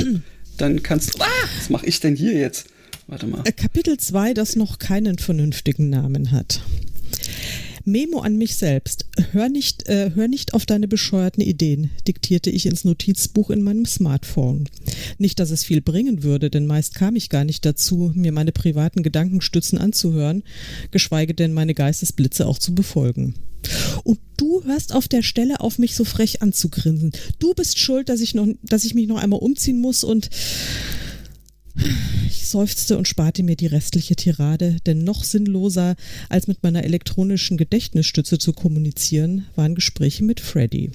[0.56, 1.22] dann kannst du.
[1.22, 2.66] Ah, was mache ich denn hier jetzt?
[3.06, 3.42] Warte mal.
[3.44, 6.62] Äh, Kapitel 2, das noch keinen vernünftigen Namen hat.
[7.84, 9.06] Memo an mich selbst.
[9.32, 13.86] Hör nicht, äh, hör nicht auf deine bescheuerten Ideen, diktierte ich ins Notizbuch in meinem
[13.86, 14.68] Smartphone.
[15.18, 18.52] Nicht, dass es viel bringen würde, denn meist kam ich gar nicht dazu, mir meine
[18.52, 20.42] privaten Gedankenstützen anzuhören,
[20.90, 23.34] geschweige denn meine Geistesblitze auch zu befolgen.
[24.04, 27.12] Und du hörst auf der Stelle auf mich so frech anzugrinsen.
[27.38, 30.30] Du bist schuld, dass ich noch, dass ich mich noch einmal umziehen muss und
[32.26, 35.96] ich seufzte und sparte mir die restliche Tirade, denn noch sinnloser
[36.28, 40.90] als mit meiner elektronischen Gedächtnisstütze zu kommunizieren, waren Gespräche mit Freddy.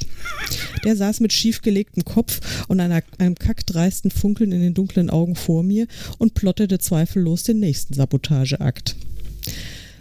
[0.83, 5.63] Der saß mit schiefgelegtem Kopf und einer, einem kackdreisten Funkeln in den dunklen Augen vor
[5.63, 5.87] mir
[6.17, 8.95] und plottete zweifellos den nächsten Sabotageakt.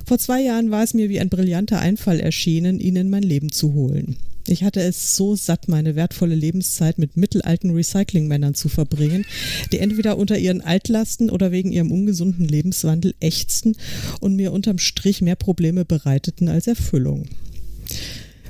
[0.05, 3.51] Vor zwei Jahren war es mir wie ein brillanter Einfall erschienen, ihn in mein Leben
[3.51, 4.17] zu holen.
[4.49, 9.25] Ich hatte es so satt, meine wertvolle Lebenszeit mit mittelalten Recyclingmännern zu verbringen,
[9.73, 13.77] die entweder unter ihren Altlasten oder wegen ihrem ungesunden Lebenswandel ächzten
[14.21, 17.25] und mir unterm Strich mehr Probleme bereiteten als Erfüllung.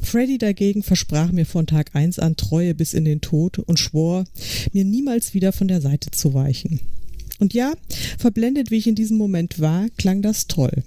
[0.02, 4.24] Freddy dagegen versprach mir von Tag eins an Treue bis in den Tod und schwor,
[4.72, 6.80] mir niemals wieder von der Seite zu weichen.
[7.38, 7.72] Und ja,
[8.18, 10.84] verblendet wie ich in diesem Moment war, klang das toll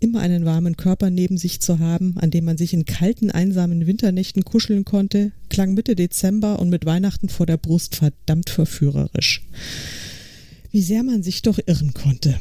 [0.00, 3.86] immer einen warmen Körper neben sich zu haben, an dem man sich in kalten, einsamen
[3.86, 9.42] Winternächten kuscheln konnte, klang Mitte Dezember und mit Weihnachten vor der Brust verdammt verführerisch.
[10.70, 12.38] Wie sehr man sich doch irren konnte.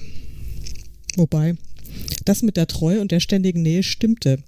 [1.16, 1.56] Wobei,
[2.26, 4.40] das mit der Treue und der ständigen Nähe stimmte.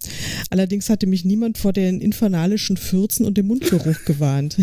[0.49, 4.57] Allerdings hatte mich niemand vor den infernalischen Fürzen und dem Mundgeruch gewarnt.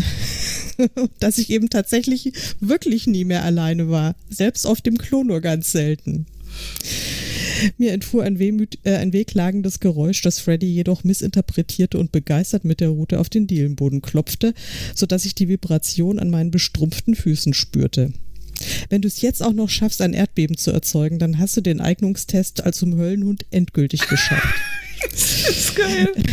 [1.19, 4.15] Dass ich eben tatsächlich wirklich nie mehr alleine war.
[4.29, 6.25] Selbst auf dem Klo nur ganz selten.
[7.77, 12.79] Mir entfuhr ein, wehmüt, äh, ein wehklagendes Geräusch, das Freddy jedoch missinterpretierte und begeistert mit
[12.79, 14.53] der Rute auf den Dielenboden klopfte,
[14.93, 18.13] sodass ich die Vibration an meinen bestrumpften Füßen spürte.
[18.89, 21.81] Wenn du es jetzt auch noch schaffst, ein Erdbeben zu erzeugen, dann hast du den
[21.81, 24.55] Eignungstest als zum Höllenhund endgültig geschafft.
[25.11, 26.09] das ist geil.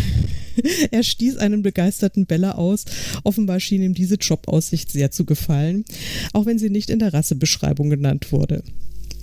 [0.91, 2.85] Er stieß einen begeisterten Beller aus.
[3.25, 5.87] Offenbar schien ihm diese Jobaussicht sehr zu gefallen,
[6.35, 8.63] auch wenn sie nicht in der Rassebeschreibung genannt wurde.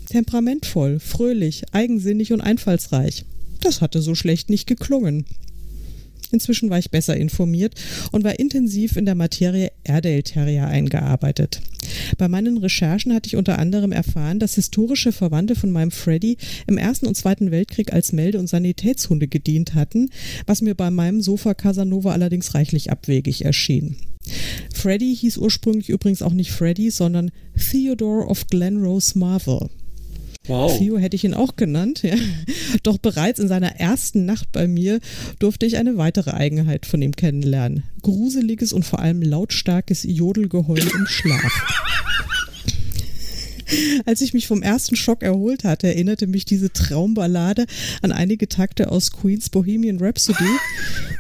[0.10, 3.26] Temperamentvoll, fröhlich, eigensinnig und einfallsreich.
[3.62, 5.26] Das hatte so schlecht nicht geklungen.
[6.32, 7.74] Inzwischen war ich besser informiert
[8.12, 11.62] und war intensiv in der Materie Airedale Terrier eingearbeitet.
[12.18, 16.78] Bei meinen Recherchen hatte ich unter anderem erfahren, dass historische Verwandte von meinem Freddy im
[16.78, 20.10] Ersten und Zweiten Weltkrieg als Melde- und Sanitätshunde gedient hatten,
[20.46, 23.96] was mir bei meinem Sofa Casanova allerdings reichlich abwegig erschien.
[24.74, 29.70] Freddy hieß ursprünglich übrigens auch nicht Freddy, sondern Theodore of Glenrose Marvel.
[30.50, 30.78] Wow.
[30.78, 32.16] Theo hätte ich ihn auch genannt, ja.
[32.84, 35.00] Doch bereits in seiner ersten Nacht bei mir
[35.38, 37.84] durfte ich eine weitere Eigenheit von ihm kennenlernen.
[38.02, 41.54] Gruseliges und vor allem lautstarkes Jodelgeheul im Schlaf.
[44.06, 47.66] Als ich mich vom ersten Schock erholt hatte, erinnerte mich diese Traumballade
[48.02, 50.50] an einige Takte aus Queens Bohemian Rhapsody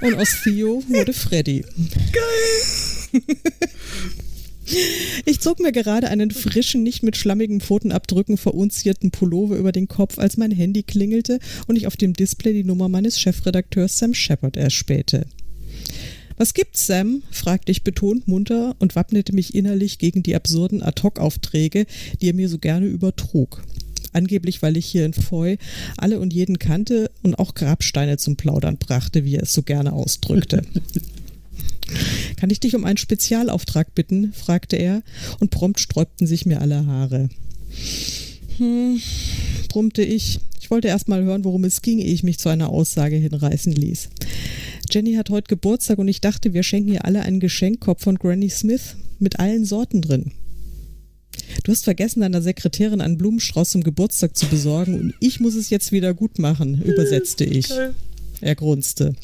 [0.02, 1.64] und aus Theo wurde Freddy.
[2.12, 3.22] Geil!
[5.26, 10.20] Ich zog mir gerade einen frischen, nicht mit schlammigen Pfotenabdrücken verunzierten Pullover über den Kopf,
[10.20, 14.58] als mein Handy klingelte und ich auf dem Display die Nummer meines Chefredakteurs Sam Shepard
[14.58, 15.26] erspähte.
[16.38, 17.22] Was gibt's, Sam?
[17.32, 21.86] fragte ich betont munter und wappnete mich innerlich gegen die absurden Ad-Hoc-Aufträge,
[22.22, 23.62] die er mir so gerne übertrug.
[24.14, 25.58] Angeblich, weil ich hier in Foy
[25.98, 29.94] alle und jeden kannte und auch Grabsteine zum Plaudern brachte, wie er es so gerne
[29.94, 30.62] ausdrückte.
[32.38, 34.34] Kann ich dich um einen Spezialauftrag bitten?
[34.34, 35.04] fragte er,
[35.40, 37.30] und prompt sträubten sich mir alle Haare.
[38.58, 39.00] Hm,
[39.70, 40.40] brummte ich.
[40.60, 43.72] Ich wollte erst mal hören, worum es ging, ehe ich mich zu einer Aussage hinreißen
[43.74, 44.10] ließ.
[44.92, 48.50] Jenny hat heute Geburtstag und ich dachte, wir schenken ihr alle einen Geschenkkorb von Granny
[48.50, 50.32] Smith mit allen Sorten drin.
[51.64, 55.70] Du hast vergessen, deiner Sekretärin einen Blumenstrauß zum Geburtstag zu besorgen und ich muss es
[55.70, 57.70] jetzt wieder gut machen, übersetzte ich.
[58.42, 59.16] Er grunzte.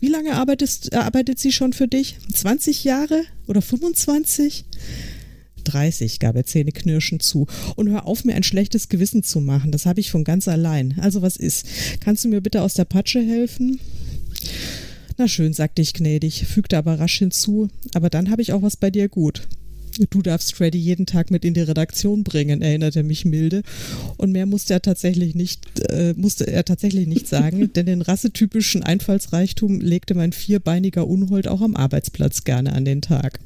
[0.00, 2.16] Wie lange arbeitest, arbeitet sie schon für dich?
[2.32, 4.64] 20 Jahre oder 25?
[5.64, 7.46] 30, gab er zähneknirschend zu.
[7.76, 9.72] Und hör auf, mir ein schlechtes Gewissen zu machen.
[9.72, 10.98] Das habe ich von ganz allein.
[11.00, 11.66] Also was ist?
[12.00, 13.78] Kannst du mir bitte aus der Patsche helfen?
[15.18, 17.68] Na schön, sagte ich gnädig, fügte aber rasch hinzu.
[17.94, 19.42] Aber dann habe ich auch was bei dir gut.
[19.98, 23.62] Du darfst Freddy jeden Tag mit in die Redaktion bringen, erinnerte mich milde.
[24.16, 28.82] Und mehr musste er tatsächlich nicht, äh, musste er tatsächlich nicht sagen, denn den rassetypischen
[28.82, 33.40] Einfallsreichtum legte mein vierbeiniger Unhold auch am Arbeitsplatz gerne an den Tag.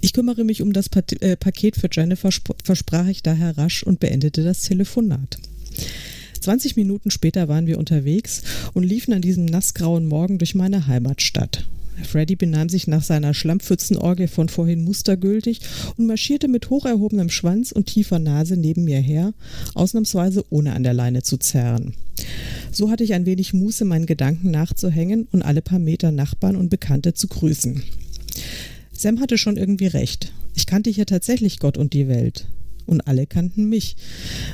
[0.00, 2.30] Ich kümmere mich um das pa äh, Paket für Jennifer,
[2.62, 5.38] versprach ich daher rasch und beendete das Telefonat.
[6.40, 8.42] 20 Minuten später waren wir unterwegs
[8.74, 11.66] und liefen an diesem nassgrauen Morgen durch meine Heimatstadt.
[12.02, 15.60] Freddy benahm sich nach seiner Schlammpfützenorgie von vorhin mustergültig
[15.96, 19.32] und marschierte mit hoch erhobenem Schwanz und tiefer Nase neben mir her,
[19.74, 21.94] ausnahmsweise ohne an der Leine zu zerren.
[22.72, 26.70] So hatte ich ein wenig Muße, meinen Gedanken nachzuhängen und alle paar Meter Nachbarn und
[26.70, 27.82] Bekannte zu grüßen.
[28.92, 30.32] Sam hatte schon irgendwie recht.
[30.54, 32.46] Ich kannte hier tatsächlich Gott und die Welt.
[32.86, 33.96] Und alle kannten mich,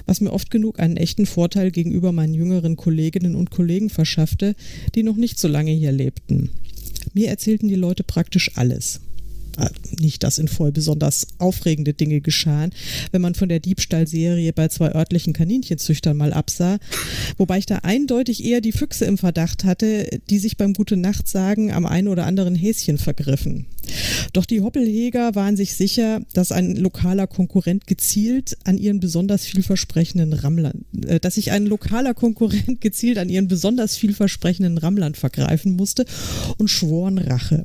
[0.07, 4.55] was mir oft genug einen echten Vorteil gegenüber meinen jüngeren Kolleginnen und Kollegen verschaffte,
[4.94, 6.50] die noch nicht so lange hier lebten.
[7.12, 9.01] Mir erzählten die Leute praktisch alles.
[9.99, 12.73] Nicht, dass in voll besonders aufregende Dinge geschahen,
[13.12, 16.79] wenn man von der Diebstahlserie bei zwei örtlichen Kaninchenzüchtern mal absah,
[17.37, 21.29] wobei ich da eindeutig eher die Füchse im Verdacht hatte, die sich beim Gute Nacht
[21.29, 23.66] sagen am einen oder anderen Häschen vergriffen.
[24.33, 30.33] Doch die Hoppelheger waren sich sicher, dass ein lokaler Konkurrent gezielt an ihren besonders vielversprechenden
[30.33, 36.05] Rammlern, äh, dass sich ein lokaler Konkurrent gezielt an ihren besonders vielversprechenden Rammlern vergreifen musste
[36.59, 37.64] und schworen Rache.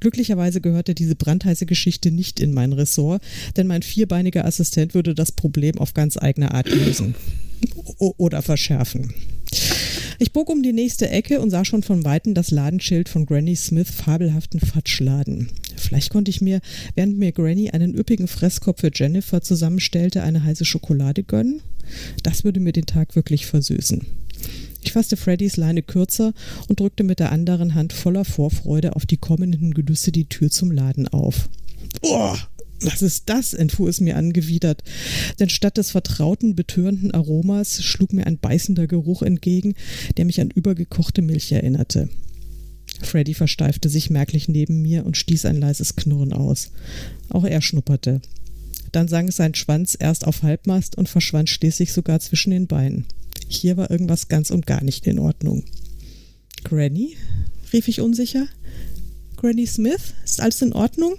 [0.00, 3.22] Glücklicherweise gehörte diese brandheiße Geschichte nicht in mein Ressort,
[3.56, 7.14] denn mein vierbeiniger Assistent würde das Problem auf ganz eigene Art lösen.
[7.98, 9.14] Oder verschärfen.
[10.18, 13.56] Ich bog um die nächste Ecke und sah schon von Weitem das Ladenschild von Granny
[13.56, 15.48] Smith fabelhaften Fatschladen.
[15.76, 16.60] Vielleicht konnte ich mir,
[16.94, 21.60] während mir Granny einen üppigen Fresskorb für Jennifer zusammenstellte, eine heiße Schokolade gönnen?
[22.22, 24.06] Das würde mir den Tag wirklich versüßen.
[24.82, 26.34] Ich fasste Freddys Leine kürzer
[26.68, 30.70] und drückte mit der anderen Hand voller Vorfreude auf die kommenden Genüsse die Tür zum
[30.70, 31.48] Laden auf.
[32.02, 32.36] Oh,
[32.80, 33.54] was ist das?
[33.54, 34.82] entfuhr es mir angewidert.
[35.38, 39.74] Denn statt des vertrauten, betörenden Aromas schlug mir ein beißender Geruch entgegen,
[40.16, 42.08] der mich an übergekochte Milch erinnerte.
[43.00, 46.72] Freddy versteifte sich merklich neben mir und stieß ein leises Knurren aus.
[47.28, 48.20] Auch er schnupperte.
[48.90, 53.06] Dann sank sein Schwanz erst auf Halbmast und verschwand schließlich sogar zwischen den Beinen.
[53.52, 55.64] Hier war irgendwas ganz und gar nicht in Ordnung.
[56.64, 57.16] Granny?
[57.72, 58.46] rief ich unsicher.
[59.36, 60.14] Granny Smith?
[60.24, 61.14] Ist alles in Ordnung?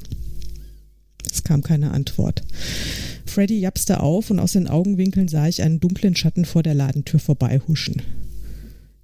[1.32, 2.44] Es kam keine Antwort.
[3.26, 7.20] Freddy japste auf und aus den Augenwinkeln sah ich einen dunklen Schatten vor der Ladentür
[7.20, 8.02] vorbeihuschen.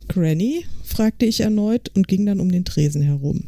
[0.08, 0.65] Granny?
[0.84, 3.44] fragte ich erneut und ging dann um den Tresen herum.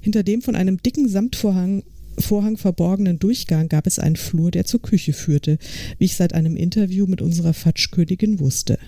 [0.00, 1.84] Hinter dem von einem dicken Samtvorhang
[2.18, 5.58] Vorhang verborgenen Durchgang gab es einen Flur, der zur Küche führte,
[5.98, 8.78] wie ich seit einem Interview mit unserer Fatschkönigin wusste.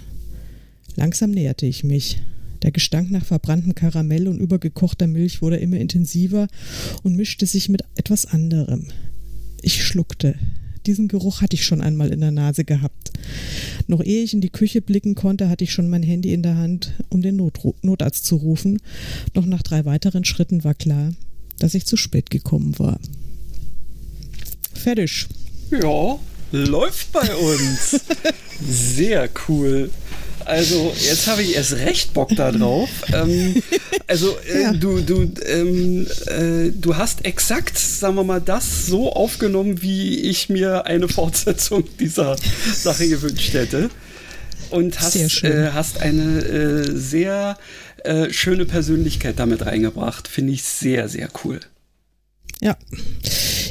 [0.97, 2.21] Langsam näherte ich mich.
[2.63, 6.49] Der Gestank nach verbranntem Karamell und übergekochter Milch wurde immer intensiver
[7.03, 8.87] und mischte sich mit etwas anderem.
[9.63, 10.35] Ich schluckte.
[10.87, 13.13] Diesen Geruch hatte ich schon einmal in der Nase gehabt.
[13.89, 16.57] Noch ehe ich in die Küche blicken konnte, hatte ich schon mein Handy in der
[16.57, 18.81] Hand, um den Notru Notarzt zu rufen.
[19.33, 21.13] Doch nach drei weiteren Schritten war klar,
[21.59, 23.01] dass ich zu spät gekommen war.
[24.75, 25.27] Fertig.
[25.71, 26.19] Ja,
[26.53, 28.01] läuft bei uns.
[28.61, 29.91] Sehr cool.
[30.47, 32.89] Also, jetzt habe ich erst recht Bock da drauf.
[33.13, 33.63] ähm,
[34.07, 34.73] also, äh, ja.
[34.73, 40.49] du, du, ähm, äh, du hast exakt, sagen wir mal, das so aufgenommen, wie ich
[40.49, 42.37] mir eine Fortsetzung dieser
[42.75, 43.91] Sache gewünscht hätte.
[44.71, 47.59] Und hast, äh, hast eine äh, sehr
[48.05, 50.29] äh, schöne Persönlichkeit damit reingebracht.
[50.29, 51.61] Finde ich sehr, sehr cool.
[52.61, 52.77] Ja.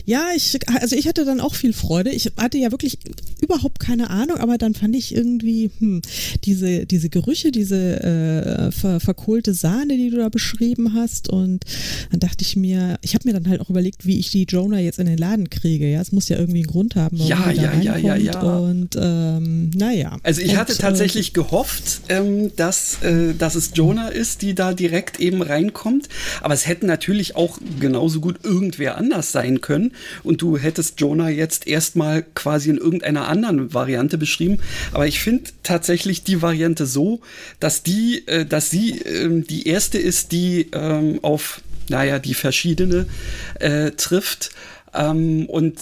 [0.06, 2.12] Ja, ich, also ich hatte dann auch viel Freude.
[2.12, 3.00] Ich hatte ja wirklich
[3.41, 6.02] überhaupt keine Ahnung, aber dann fand ich irgendwie hm,
[6.44, 11.30] diese, diese Gerüche, diese äh, ver, verkohlte Sahne, die du da beschrieben hast.
[11.30, 11.63] Und
[12.12, 14.80] dann dachte ich mir, ich habe mir dann halt auch überlegt, wie ich die Jonah
[14.80, 15.89] jetzt in den Laden kriege.
[15.89, 17.18] Ja, es muss ja irgendwie einen Grund haben.
[17.18, 18.41] Warum ja, ja, ja, ja, ja.
[18.41, 20.18] Und ähm, naja.
[20.22, 24.54] Also ich und, hatte tatsächlich äh, gehofft, ähm, dass, äh, dass es Jonah ist, die
[24.54, 26.10] da direkt eben reinkommt.
[26.41, 31.29] Aber es hätte natürlich auch genauso gut irgendwer anders sein können und du hättest Jonah
[31.29, 34.60] jetzt erstmal quasi in irgendeiner anderen Variante beschrieben.
[34.91, 37.21] Aber ich finde tatsächlich die Variante so,
[37.60, 43.08] dass die, äh, dass sie äh, die erste ist, die ähm, auf, naja, die verschiedene
[43.60, 44.51] äh, trifft.
[44.93, 45.79] Ähm, und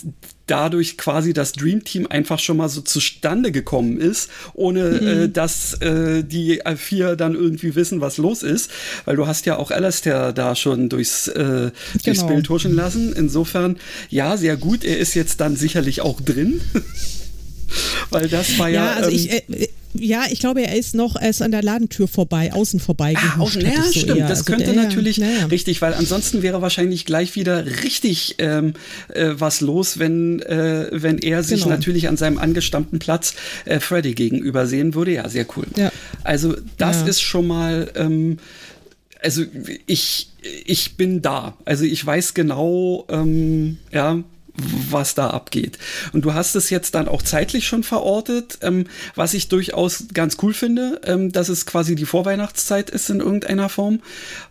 [0.48, 5.08] dadurch quasi das Dream Team einfach schon mal so zustande gekommen ist, ohne mhm.
[5.08, 8.70] äh, dass äh, die vier dann irgendwie wissen, was los ist.
[9.06, 11.72] Weil du hast ja auch Alastair da schon durchs, äh, genau.
[12.04, 13.14] durchs Bild huschen lassen.
[13.14, 13.78] Insofern,
[14.10, 14.84] ja, sehr gut.
[14.84, 16.62] Er ist jetzt dann sicherlich auch drin.
[18.10, 18.86] Weil das war ja.
[18.86, 21.62] Ja, also ähm, ich, äh, ja, ich glaube, er ist noch, er ist an der
[21.62, 23.14] Ladentür vorbei, außen vorbei.
[23.16, 24.18] Ah, außen, ja, so stimmt.
[24.18, 24.28] Eher.
[24.28, 25.46] Das also könnte der, natürlich ja, ja.
[25.46, 28.74] richtig, weil ansonsten wäre wahrscheinlich gleich wieder richtig ähm,
[29.10, 31.76] äh, was los, wenn, äh, wenn er sich genau.
[31.76, 35.14] natürlich an seinem angestammten Platz äh, Freddy gegenüber sehen würde.
[35.14, 35.66] Ja, sehr cool.
[35.76, 35.92] Ja.
[36.24, 37.92] Also das ist schon mal.
[37.96, 38.38] Ähm,
[39.22, 39.44] also
[39.86, 40.32] ich,
[40.66, 41.56] ich bin da.
[41.66, 44.22] Also ich weiß genau, ähm, ja,
[44.56, 45.80] was da abgeht.
[46.12, 48.86] Und du hast es jetzt dann auch zeitlich schon verortet, ähm,
[49.16, 53.70] was ich durchaus ganz cool finde, ähm, dass es quasi die Vorweihnachtszeit ist in irgendeiner
[53.70, 54.02] Form,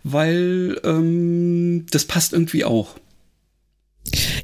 [0.03, 2.95] weil ähm, das passt irgendwie auch.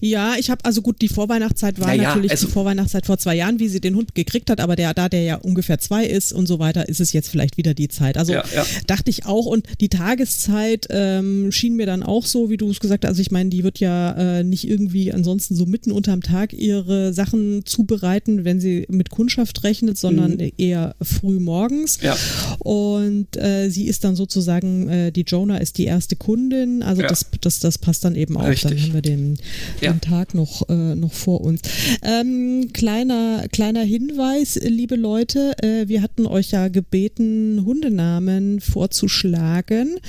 [0.01, 3.35] Ja, ich habe also gut, die Vorweihnachtszeit war naja, natürlich also, die Vorweihnachtszeit vor zwei
[3.35, 6.31] Jahren, wie sie den Hund gekriegt hat, aber der, da der ja ungefähr zwei ist
[6.31, 8.17] und so weiter, ist es jetzt vielleicht wieder die Zeit.
[8.17, 8.65] Also ja, ja.
[8.87, 12.79] dachte ich auch und die Tageszeit ähm, schien mir dann auch so, wie du es
[12.79, 13.09] gesagt hast.
[13.09, 17.13] Also ich meine, die wird ja äh, nicht irgendwie ansonsten so mitten unterm Tag ihre
[17.13, 20.51] Sachen zubereiten, wenn sie mit Kundschaft rechnet, sondern mhm.
[20.57, 21.99] eher früh morgens.
[22.01, 22.15] Ja.
[22.59, 27.25] Und äh, sie ist dann sozusagen, äh, die Jonah ist die erste Kundin, also das,
[27.41, 28.47] das, das passt dann eben auch.
[28.47, 28.71] Richtig.
[28.71, 29.37] Dann haben wir den
[29.81, 29.91] ja.
[29.91, 31.61] den Tag noch, äh, noch vor uns.
[32.03, 39.99] Ähm, kleiner, kleiner Hinweis, liebe Leute, äh, wir hatten euch ja gebeten, Hundenamen vorzuschlagen.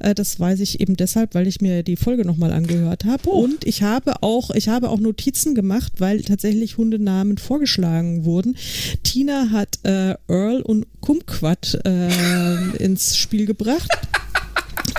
[0.00, 3.22] Äh, das weiß ich eben deshalb, weil ich mir die Folge nochmal angehört habe.
[3.26, 3.42] Oh.
[3.44, 8.56] Und ich habe auch, ich habe auch Notizen gemacht, weil tatsächlich Hundenamen vorgeschlagen wurden.
[9.02, 13.90] Tina hat äh, Earl und Kumquat äh, ins Spiel gebracht.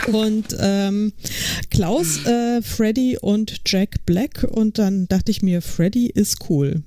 [0.08, 1.14] Und ähm,
[1.70, 4.46] Klaus, äh, Freddy und Jack Black.
[4.50, 6.84] Und dann dachte ich mir, Freddy ist cool.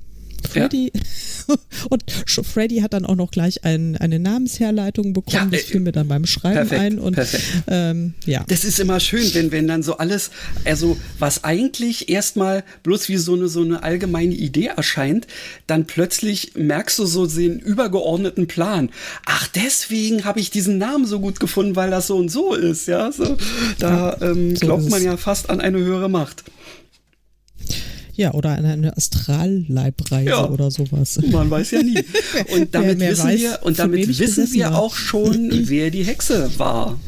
[0.48, 1.54] Freddy ja.
[1.90, 5.50] und Freddy hat dann auch noch gleich ein, eine Namensherleitung bekommen.
[5.52, 7.18] Ja, das äh, fiel mir dann beim Schreiben perfekt, ein und
[7.68, 8.44] ähm, ja.
[8.48, 10.30] Das ist immer schön, wenn wenn dann so alles,
[10.64, 15.26] also was eigentlich erstmal bloß wie so eine so eine allgemeine Idee erscheint,
[15.66, 18.90] dann plötzlich merkst du so den übergeordneten Plan.
[19.26, 22.88] Ach, deswegen habe ich diesen Namen so gut gefunden, weil das so und so ist,
[22.88, 23.10] ja.
[23.12, 23.36] So,
[23.78, 26.44] da ähm, glaubt man ja fast an eine höhere Macht.
[28.16, 31.20] Ja, oder eine Astralleibreise ja, oder sowas.
[31.30, 31.98] Man weiß ja nie.
[32.54, 34.78] Und damit wissen weiß, wir, und damit wissen wir war.
[34.78, 36.98] auch schon, wer die Hexe war.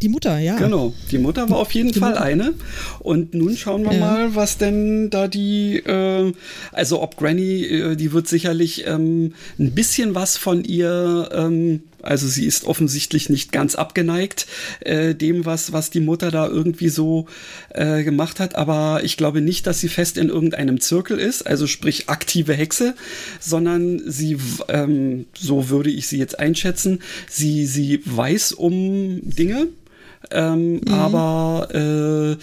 [0.00, 0.56] Die Mutter, ja.
[0.56, 2.22] Genau, die Mutter war auf jeden die Fall Mutter.
[2.22, 2.54] eine.
[3.00, 3.98] Und nun schauen wir ja.
[3.98, 6.32] mal, was denn da die, äh,
[6.72, 12.26] also ob Granny, äh, die wird sicherlich ähm, ein bisschen was von ihr ähm, also
[12.26, 14.46] sie ist offensichtlich nicht ganz abgeneigt
[14.80, 17.26] äh, dem, was, was die Mutter da irgendwie so
[17.70, 18.54] äh, gemacht hat.
[18.54, 22.94] Aber ich glaube nicht, dass sie fest in irgendeinem Zirkel ist, also sprich aktive Hexe,
[23.40, 29.68] sondern sie, ähm, so würde ich sie jetzt einschätzen, sie, sie weiß um Dinge,
[30.30, 30.88] ähm, mhm.
[30.88, 32.42] aber äh,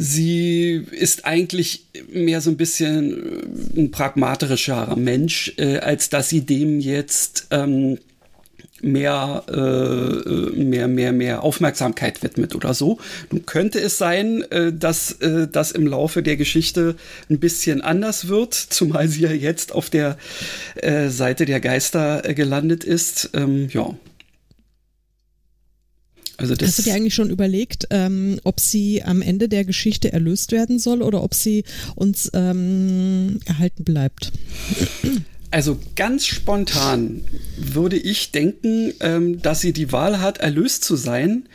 [0.00, 6.78] Sie ist eigentlich mehr so ein bisschen ein pragmatischerer Mensch, äh, als dass sie dem
[6.78, 7.98] jetzt ähm,
[8.82, 12.98] mehr, äh, mehr, mehr, mehr Aufmerksamkeit widmet oder so.
[13.30, 16.96] Nun könnte es sein, äh, dass äh, das im Laufe der Geschichte
[17.28, 20.16] ein bisschen anders wird, zumal sie ja jetzt auf der
[20.76, 23.30] äh, Seite der Geister äh, gelandet ist.
[23.34, 23.94] Ähm, ja.
[26.36, 30.12] Also das Hast du dir eigentlich schon überlegt, ähm, ob sie am Ende der Geschichte
[30.12, 31.64] erlöst werden soll oder ob sie
[31.96, 34.30] uns ähm, erhalten bleibt?
[35.50, 37.24] Also ganz spontan
[37.56, 41.48] würde ich denken, ähm, dass sie die Wahl hat, erlöst zu sein,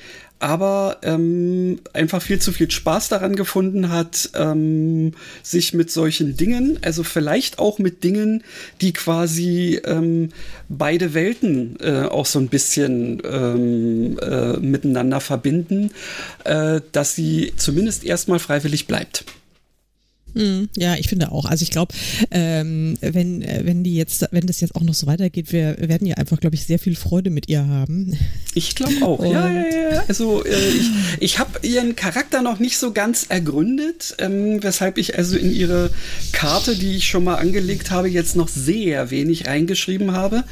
[0.43, 6.79] aber ähm, einfach viel zu viel Spaß daran gefunden hat, ähm, sich mit solchen Dingen,
[6.81, 8.43] also vielleicht auch mit Dingen,
[8.81, 10.29] die quasi ähm,
[10.67, 15.91] beide Welten äh, auch so ein bisschen ähm, äh, miteinander verbinden,
[16.43, 19.23] äh, dass sie zumindest erstmal freiwillig bleibt.
[20.35, 21.45] Hm, ja, ich finde auch.
[21.45, 21.93] Also ich glaube,
[22.31, 26.15] ähm, wenn, wenn die jetzt, wenn das jetzt auch noch so weitergeht, wir werden ja
[26.15, 28.17] einfach, glaube ich, sehr viel Freude mit ihr haben.
[28.55, 29.23] Ich glaube auch.
[29.23, 30.03] ja, ja, ja.
[30.07, 35.17] Also äh, ich, ich habe ihren Charakter noch nicht so ganz ergründet, ähm, weshalb ich
[35.17, 35.89] also in ihre
[36.31, 40.43] Karte, die ich schon mal angelegt habe, jetzt noch sehr wenig reingeschrieben habe.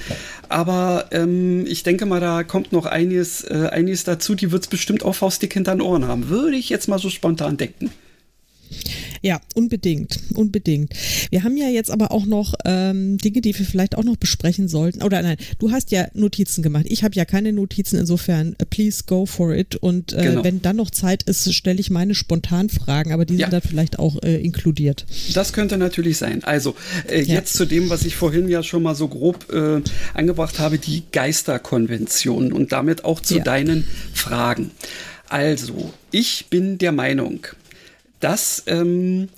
[0.50, 4.36] Aber ähm, ich denke mal, da kommt noch einiges, äh, einiges dazu.
[4.36, 6.30] Die wird es bestimmt auch faustdick hinter den Ohren haben.
[6.30, 7.90] Würde ich jetzt mal so spontan denken.
[9.22, 10.94] Ja, unbedingt, unbedingt.
[11.30, 14.68] Wir haben ja jetzt aber auch noch ähm, Dinge, die wir vielleicht auch noch besprechen
[14.68, 15.04] sollten.
[15.04, 16.86] Oder nein, du hast ja Notizen gemacht.
[16.88, 19.76] Ich habe ja keine Notizen, insofern uh, please go for it.
[19.76, 20.44] Und äh, genau.
[20.44, 23.48] wenn dann noch Zeit ist, stelle ich meine Spontanfragen, aber die ja.
[23.48, 25.06] sind dann vielleicht auch äh, inkludiert.
[25.34, 26.44] Das könnte natürlich sein.
[26.44, 26.76] Also
[27.08, 27.36] äh, ja.
[27.36, 29.82] jetzt zu dem, was ich vorhin ja schon mal so grob äh,
[30.14, 33.44] angebracht habe, die Geisterkonvention und damit auch zu ja.
[33.44, 34.72] deinen Fragen.
[35.30, 37.48] Also, ich bin der Meinung,
[38.22, 39.30] dass ähm,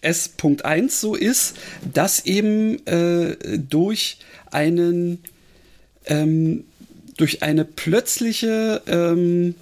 [0.00, 1.56] es Punkt 1 so ist,
[1.92, 4.18] dass eben äh, durch
[4.50, 5.18] einen
[6.06, 6.64] ähm,
[7.16, 9.54] durch eine plötzliche ähm,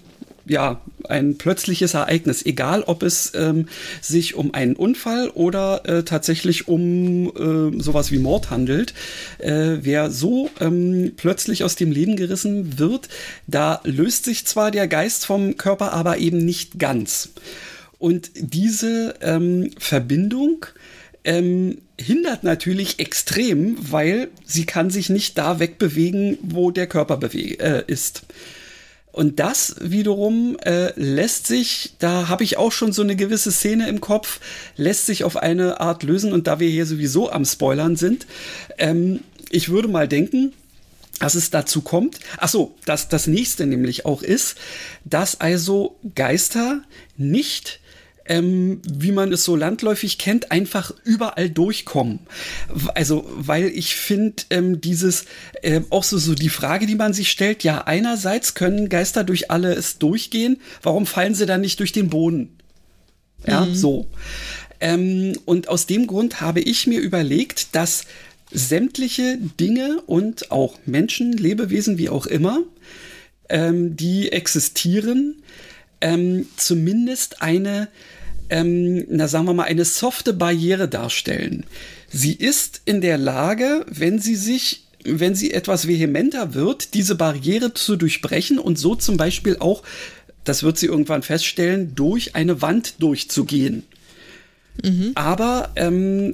[0.46, 3.66] ja, ein plötzliches Ereignis, egal ob es ähm,
[4.00, 8.92] sich um einen Unfall oder äh, tatsächlich um äh, sowas wie Mord handelt.
[9.38, 13.08] Äh, wer so ähm, plötzlich aus dem Leben gerissen wird,
[13.46, 17.30] da löst sich zwar der Geist vom Körper, aber eben nicht ganz.
[18.00, 20.64] Und diese ähm, Verbindung
[21.22, 27.84] ähm, hindert natürlich extrem, weil sie kann sich nicht da wegbewegen, wo der Körper äh,
[27.86, 28.22] ist.
[29.12, 33.86] Und das wiederum äh, lässt sich, da habe ich auch schon so eine gewisse Szene
[33.88, 34.40] im Kopf,
[34.76, 36.32] lässt sich auf eine Art lösen.
[36.32, 38.26] Und da wir hier sowieso am Spoilern sind,
[38.78, 39.20] ähm,
[39.50, 40.54] ich würde mal denken,
[41.18, 42.18] dass es dazu kommt.
[42.38, 44.56] Ach so, dass das nächste nämlich auch ist,
[45.04, 46.82] dass also Geister
[47.18, 47.80] nicht
[48.26, 52.20] ähm, wie man es so landläufig kennt, einfach überall durchkommen.
[52.94, 55.24] Also, weil ich finde, ähm, dieses,
[55.62, 59.50] äh, auch so, so die Frage, die man sich stellt, ja, einerseits können Geister durch
[59.50, 62.56] alles durchgehen, warum fallen sie dann nicht durch den Boden?
[63.46, 63.74] Ja, mhm.
[63.74, 64.06] so.
[64.80, 68.04] Ähm, und aus dem Grund habe ich mir überlegt, dass
[68.50, 72.62] sämtliche Dinge und auch Menschen, Lebewesen, wie auch immer,
[73.48, 75.42] ähm, die existieren,
[76.00, 77.88] ähm, zumindest eine
[78.50, 81.64] ähm, na sagen wir mal, eine softe Barriere darstellen.
[82.08, 87.72] Sie ist in der Lage, wenn sie sich wenn sie etwas vehementer wird, diese Barriere
[87.72, 89.82] zu durchbrechen und so zum Beispiel auch,
[90.44, 93.84] das wird sie irgendwann feststellen, durch eine Wand durchzugehen.
[94.84, 95.12] Mhm.
[95.14, 96.32] Aber, ähm,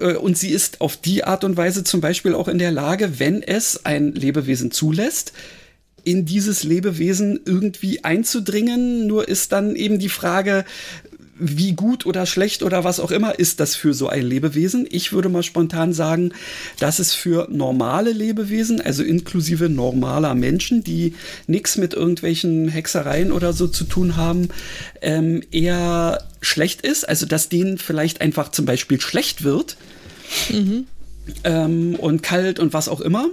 [0.00, 3.20] äh, und sie ist auf die Art und Weise zum Beispiel auch in der Lage,
[3.20, 5.32] wenn es ein Lebewesen zulässt,
[6.04, 9.06] in dieses Lebewesen irgendwie einzudringen.
[9.06, 10.64] Nur ist dann eben die Frage,
[11.38, 14.86] wie gut oder schlecht oder was auch immer ist das für so ein Lebewesen.
[14.90, 16.32] Ich würde mal spontan sagen,
[16.80, 21.14] dass es für normale Lebewesen, also inklusive normaler Menschen, die
[21.46, 24.48] nichts mit irgendwelchen Hexereien oder so zu tun haben,
[25.00, 27.08] ähm, eher schlecht ist.
[27.08, 29.76] Also dass denen vielleicht einfach zum Beispiel schlecht wird.
[30.50, 30.86] Mhm
[31.44, 33.28] ähm, und kalt und was auch immer.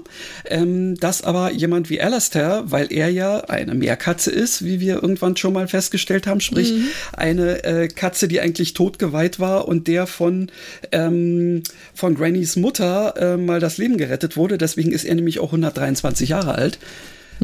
[0.45, 5.37] Ähm, dass aber jemand wie Alastair, weil er ja eine Meerkatze ist, wie wir irgendwann
[5.37, 6.87] schon mal festgestellt haben, sprich mhm.
[7.13, 10.51] eine äh, Katze, die eigentlich totgeweiht war und der von,
[10.91, 14.57] ähm, von Grannys Mutter äh, mal das Leben gerettet wurde.
[14.57, 16.79] Deswegen ist er nämlich auch 123 Jahre alt.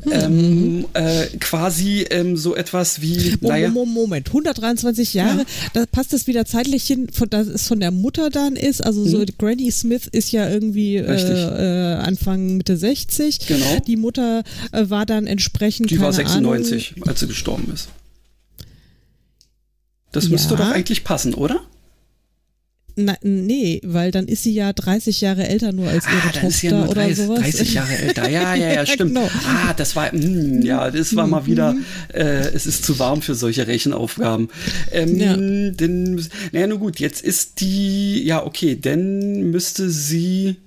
[0.10, 3.36] Ähm, äh, quasi ähm, so etwas wie.
[3.42, 3.70] Naja.
[3.70, 5.46] Moment, Moment, 123 Jahre, ja.
[5.74, 8.84] da passt das wieder zeitlich hin, von, dass es von der Mutter dann ist.
[8.84, 9.26] Also so mhm.
[9.38, 13.48] Granny Smith ist ja irgendwie äh, äh, Anfang Mitte 60.
[13.48, 13.80] Genau.
[13.86, 15.92] Die Mutter äh, war dann entsprechend.
[15.92, 17.08] Die war 96, Ahnung.
[17.08, 17.90] als sie gestorben ist.
[20.12, 20.32] Das ja.
[20.32, 21.62] müsste doch eigentlich passen, oder?
[23.04, 26.48] Na, nee, weil dann ist sie ja 30 Jahre älter nur als ihre ah, Tochter
[26.48, 27.52] ist ja nur 30, oder sowas.
[27.52, 29.16] 30 Jahre älter, ja, ja, ja, stimmt.
[29.16, 29.30] genau.
[29.46, 31.86] Ah, das war, mh, hm, ja, das war mal wieder, mhm.
[32.14, 34.50] äh, es ist zu warm für solche Rechenaufgaben.
[34.92, 35.36] Ähm, ja.
[35.36, 40.58] Denn, naja, nur gut, jetzt ist die, ja, okay, dann müsste sie,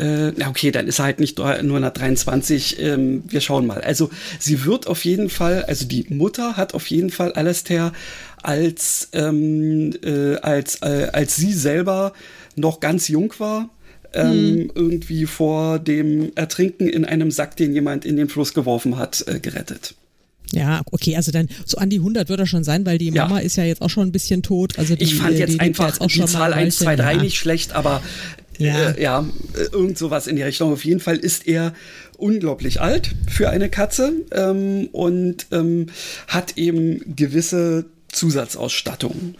[0.00, 3.82] äh, na okay, dann ist er halt nicht nur 123, ähm, wir schauen mal.
[3.82, 7.92] Also sie wird auf jeden Fall, also die Mutter hat auf jeden Fall Alastair
[8.42, 12.14] als, ähm, äh, als, äh, als sie selber
[12.56, 13.68] noch ganz jung war,
[14.14, 14.72] ähm, hm.
[14.74, 19.38] irgendwie vor dem Ertrinken in einem Sack, den jemand in den Fluss geworfen hat, äh,
[19.38, 19.94] gerettet.
[20.52, 23.38] Ja, okay, also dann so an die 100 wird er schon sein, weil die Mama
[23.38, 23.46] ja.
[23.46, 24.78] ist ja jetzt auch schon ein bisschen tot.
[24.78, 27.22] Also die, ich fand jetzt die einfach jetzt auch die Zahl 1, 2, 3 ja.
[27.22, 28.02] nicht schlecht, aber
[28.60, 28.90] ja.
[28.90, 29.24] Äh, ja,
[29.72, 30.72] irgend sowas in die Richtung.
[30.72, 31.72] Auf jeden Fall ist er
[32.18, 35.86] unglaublich alt für eine Katze ähm, und ähm,
[36.28, 39.34] hat eben gewisse Zusatzausstattung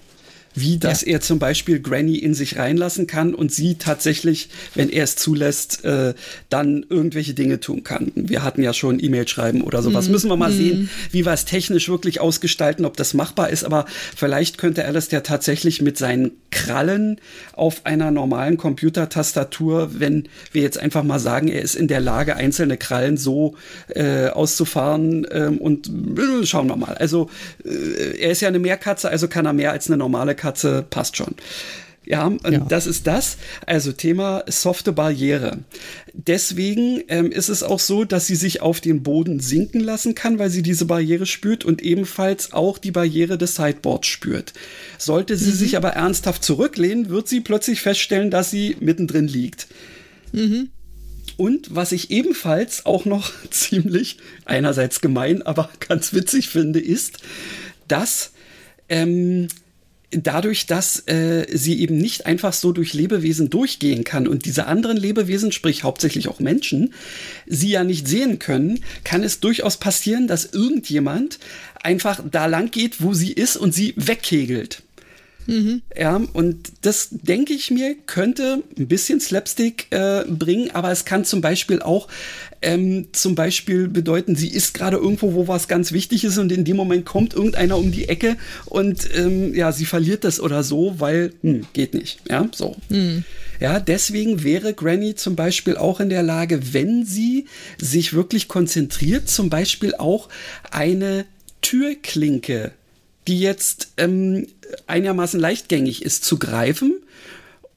[0.54, 1.12] wie dass ja.
[1.12, 5.84] er zum Beispiel Granny in sich reinlassen kann und sie tatsächlich, wenn er es zulässt,
[5.84, 6.14] äh,
[6.48, 8.10] dann irgendwelche Dinge tun kann.
[8.14, 10.06] Wir hatten ja schon E-Mail schreiben oder sowas.
[10.06, 10.12] Mhm.
[10.12, 10.56] Müssen wir mal mhm.
[10.56, 13.64] sehen, wie wir es technisch wirklich ausgestalten, ob das machbar ist.
[13.64, 13.86] Aber
[14.16, 17.20] vielleicht könnte Alistair tatsächlich mit seinen Krallen
[17.52, 22.36] auf einer normalen Computertastatur, wenn wir jetzt einfach mal sagen, er ist in der Lage,
[22.36, 23.54] einzelne Krallen so
[23.88, 26.94] äh, auszufahren ähm, und äh, schauen wir mal.
[26.94, 27.30] Also
[27.64, 31.16] äh, er ist ja eine Meerkatze, also kann er mehr als eine normale Katze, passt
[31.16, 31.36] schon.
[32.10, 32.58] Ja, und ja.
[32.58, 33.36] das ist das.
[33.66, 35.58] Also Thema softe Barriere.
[36.12, 40.40] Deswegen ähm, ist es auch so, dass sie sich auf den Boden sinken lassen kann,
[40.40, 44.54] weil sie diese Barriere spürt und ebenfalls auch die Barriere des Sideboards spürt.
[44.98, 45.54] Sollte sie mhm.
[45.54, 49.68] sich aber ernsthaft zurücklehnen, wird sie plötzlich feststellen, dass sie mittendrin liegt.
[50.32, 50.70] Mhm.
[51.36, 54.16] Und was ich ebenfalls auch noch ziemlich
[54.46, 57.18] einerseits gemein, aber ganz witzig finde, ist,
[57.86, 58.32] dass
[58.88, 59.46] ähm,
[60.10, 64.96] dadurch, dass äh, sie eben nicht einfach so durch Lebewesen durchgehen kann und diese anderen
[64.96, 66.92] Lebewesen, sprich hauptsächlich auch Menschen,
[67.46, 71.38] sie ja nicht sehen können, kann es durchaus passieren, dass irgendjemand
[71.82, 74.82] einfach da lang geht, wo sie ist und sie wegkegelt.
[75.46, 75.82] Mhm.
[75.96, 81.24] Ja, und das denke ich mir, könnte ein bisschen Slapstick äh, bringen, aber es kann
[81.24, 82.08] zum Beispiel auch
[82.62, 86.64] ähm, zum Beispiel bedeuten, sie ist gerade irgendwo, wo was ganz wichtig ist und in
[86.64, 88.36] dem Moment kommt irgendeiner um die Ecke
[88.66, 92.20] und ähm, ja, sie verliert das oder so, weil hm, geht nicht.
[92.28, 92.76] Ja, so.
[92.88, 93.24] Mhm.
[93.60, 97.46] Ja, deswegen wäre Granny zum Beispiel auch in der Lage, wenn sie
[97.78, 100.28] sich wirklich konzentriert, zum Beispiel auch
[100.70, 101.26] eine
[101.60, 102.72] Türklinke,
[103.28, 104.46] die jetzt ähm,
[104.86, 106.94] einigermaßen leichtgängig ist, zu greifen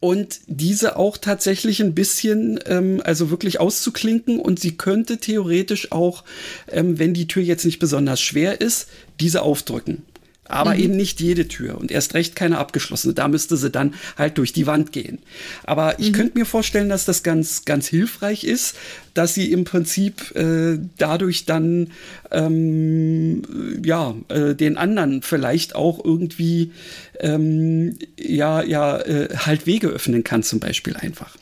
[0.04, 6.26] und diese auch tatsächlich ein bisschen, ähm, also wirklich auszuklinken und sie könnte theoretisch auch,
[6.70, 8.90] ähm, wenn die Tür jetzt nicht besonders schwer ist,
[9.22, 10.02] diese aufdrücken.
[10.48, 10.80] Aber mhm.
[10.80, 13.14] eben nicht jede Tür und erst recht keine abgeschlossene.
[13.14, 15.20] Da müsste sie dann halt durch die Wand gehen.
[15.64, 16.16] Aber ich mhm.
[16.16, 18.76] könnte mir vorstellen, dass das ganz, ganz hilfreich ist,
[19.14, 21.92] dass sie im Prinzip äh, dadurch dann
[22.32, 23.44] ähm,
[23.84, 26.72] ja äh, den anderen vielleicht auch irgendwie
[27.20, 31.38] ähm, ja ja äh, halt Wege öffnen kann zum Beispiel einfach.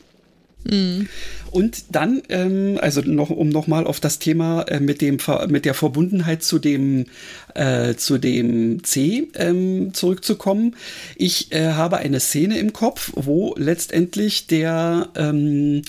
[0.64, 1.08] Mhm.
[1.50, 5.74] Und dann, ähm, also noch, um nochmal auf das Thema äh, mit dem mit der
[5.74, 7.06] Verbundenheit zu dem
[7.54, 10.76] äh, zu dem C ähm, zurückzukommen.
[11.16, 15.82] Ich äh, habe eine Szene im Kopf, wo letztendlich der ähm,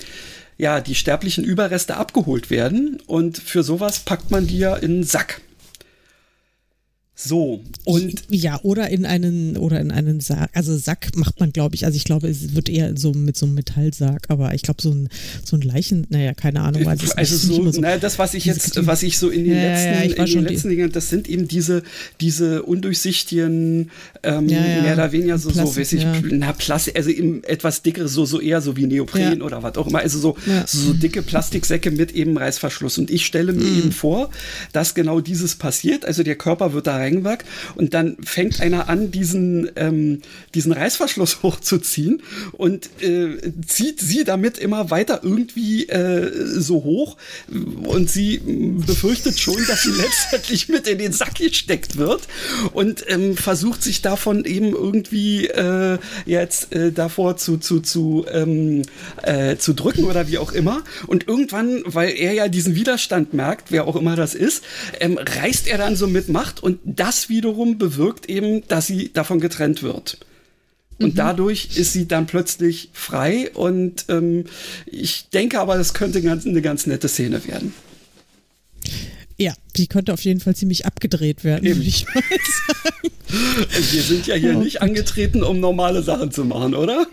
[0.58, 5.04] ja, die sterblichen Überreste abgeholt werden und für sowas packt man die ja in einen
[5.04, 5.40] Sack.
[7.16, 8.24] So, und.
[8.28, 10.50] Ja, oder in einen, oder in einen Sarg.
[10.52, 13.46] Also Sack macht man, glaube ich, also ich glaube, es wird eher so mit so
[13.46, 15.08] einem Metallsarg, aber ich glaube, so ein,
[15.44, 16.82] so ein Leichen, naja, keine Ahnung.
[16.94, 19.62] Also, also so, so, naja, das, was ich jetzt, was ich so in den ja,
[19.62, 21.82] letzten, ja, in den letzten Dingen, das sind eben diese,
[22.20, 23.90] diese undurchsichtigen,
[24.22, 27.82] ähm, ja, mehr oder weniger so, Plastik, so, weiß ich, na, Plastik, also eben etwas
[27.82, 30.36] dickere, so, so eher so wie Neopren oder was auch immer, also so,
[30.66, 32.98] so dicke Plastiksäcke mit eben Reißverschluss.
[32.98, 33.78] Und ich stelle mir mhm.
[33.78, 34.30] eben vor,
[34.72, 37.44] dass genau dieses passiert, also der Körper wird da Reigenwerk
[37.74, 40.22] und dann fängt einer an, diesen, ähm,
[40.54, 43.36] diesen Reißverschluss hochzuziehen und äh,
[43.66, 47.16] zieht sie damit immer weiter irgendwie äh, so hoch
[47.84, 48.40] und sie
[48.86, 52.22] befürchtet schon, dass sie letztendlich mit in den Sack gesteckt wird
[52.72, 58.82] und ähm, versucht sich davon eben irgendwie äh, jetzt äh, davor zu, zu, zu, ähm,
[59.22, 60.82] äh, zu drücken oder wie auch immer.
[61.06, 64.64] Und irgendwann, weil er ja diesen Widerstand merkt, wer auch immer das ist,
[65.00, 69.40] ähm, reißt er dann so mit Macht und das wiederum bewirkt eben, dass sie davon
[69.40, 70.18] getrennt wird.
[70.98, 71.16] Und mhm.
[71.16, 74.44] dadurch ist sie dann plötzlich frei und ähm,
[74.86, 77.74] ich denke aber, das könnte ganz, eine ganz nette Szene werden.
[79.36, 83.14] Ja, die könnte auf jeden Fall ziemlich abgedreht werden, würde ich mal sagen.
[83.90, 84.82] Wir sind ja hier oh, nicht Gott.
[84.82, 87.06] angetreten, um normale Sachen zu machen, oder?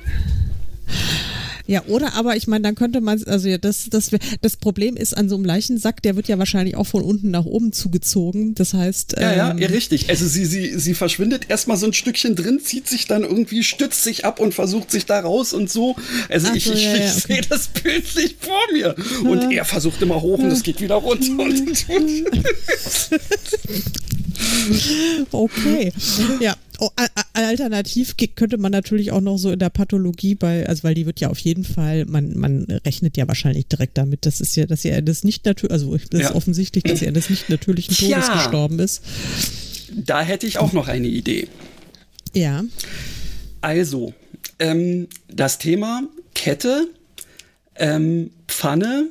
[1.71, 4.11] Ja, oder aber ich meine, dann könnte man, also ja, das, das,
[4.41, 7.45] das Problem ist an so einem Leichensack, der wird ja wahrscheinlich auch von unten nach
[7.45, 8.55] oben zugezogen.
[8.55, 9.15] Das heißt.
[9.17, 10.09] Ja, ja, ähm, ja, richtig.
[10.09, 14.03] Also sie, sie, sie verschwindet erstmal so ein Stückchen drin, zieht sich dann irgendwie, stützt
[14.03, 15.95] sich ab und versucht sich da raus und so.
[16.27, 17.35] Also Ach ich, so, ich, ja, ich okay.
[17.35, 18.93] sehe das bildlich vor mir.
[19.23, 21.31] Und er versucht immer hoch und es geht wieder runter.
[25.31, 25.91] okay.
[26.39, 26.89] Ja, Oh,
[27.33, 31.19] alternativ könnte man natürlich auch noch so in der Pathologie bei, also weil die wird
[31.19, 34.83] ja auf jeden Fall, man, man rechnet ja wahrscheinlich direkt damit, das ist ja, dass
[34.83, 36.29] er das nicht natürlich, also das ja.
[36.29, 38.33] ist offensichtlich, dass er das nicht natürlichen Todes ja.
[38.33, 39.03] gestorben ist.
[39.95, 41.49] Da hätte ich auch noch eine Idee.
[42.33, 42.63] Ja.
[43.61, 44.15] Also,
[44.57, 46.01] ähm, das Thema
[46.33, 46.87] Kette,
[47.75, 49.09] ähm, Pfanne,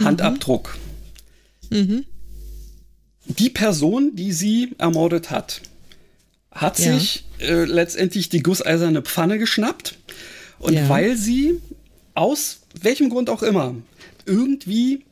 [0.00, 0.76] Handabdruck.
[1.70, 1.78] Mhm.
[1.78, 2.04] Mhm.
[3.24, 5.62] Die Person, die sie ermordet hat,
[6.50, 6.94] hat ja.
[6.94, 9.96] sich äh, letztendlich die gusseiserne Pfanne geschnappt.
[10.58, 10.88] Und ja.
[10.88, 11.60] weil sie
[12.14, 13.74] aus welchem Grund auch immer
[14.26, 15.04] irgendwie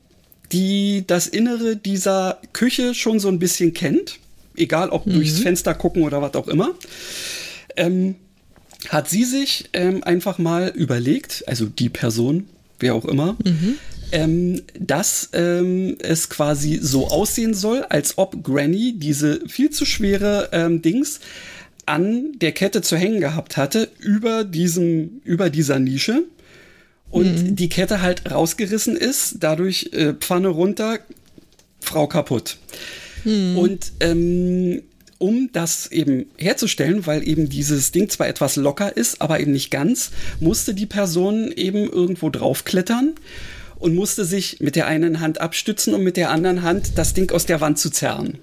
[0.53, 4.19] die das Innere dieser Küche schon so ein bisschen kennt,
[4.57, 5.15] egal ob mhm.
[5.15, 6.75] durchs Fenster gucken oder was auch immer,
[7.77, 8.17] ähm,
[8.89, 12.49] hat sie sich ähm, einfach mal überlegt, also die Person,
[12.79, 13.77] wer auch immer, mhm.
[14.13, 20.49] Ähm, dass ähm, es quasi so aussehen soll, als ob Granny diese viel zu schwere
[20.53, 21.21] ähm, Dings
[21.87, 26.25] an der Kette zu hängen gehabt hatte, über diesem, über dieser Nische.
[27.11, 27.57] Und mhm.
[27.57, 31.01] die Kette halt rausgerissen ist, dadurch äh, Pfanne runter,
[31.81, 32.59] Frau kaputt.
[33.25, 33.59] Mhm.
[33.59, 34.83] Und ähm,
[35.19, 39.71] um das eben herzustellen, weil eben dieses Ding zwar etwas locker ist, aber eben nicht
[39.71, 43.15] ganz, musste die Person eben irgendwo draufklettern
[43.81, 47.33] und musste sich mit der einen Hand abstützen und mit der anderen Hand das Ding
[47.33, 48.39] aus der Wand zu zerren.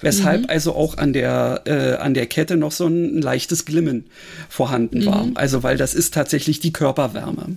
[0.00, 0.50] Weshalb mhm.
[0.50, 4.06] also auch an der, äh, an der Kette noch so ein leichtes Glimmen
[4.48, 5.26] vorhanden war.
[5.26, 5.36] Mhm.
[5.36, 7.56] Also weil das ist tatsächlich die Körperwärme.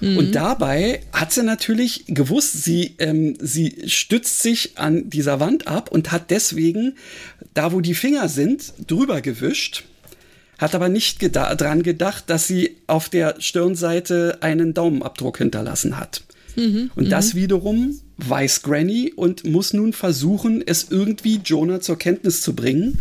[0.00, 0.16] Mhm.
[0.16, 5.90] Und dabei hat sie natürlich gewusst, sie, ähm, sie stützt sich an dieser Wand ab
[5.92, 6.96] und hat deswegen,
[7.52, 9.84] da wo die Finger sind, drüber gewischt
[10.58, 16.22] hat aber nicht geda dran gedacht, dass sie auf der Stirnseite einen Daumenabdruck hinterlassen hat.
[16.56, 17.38] Mhm, und das mhm.
[17.38, 22.98] wiederum weiß Granny und muss nun versuchen, es irgendwie Jonah zur Kenntnis zu bringen.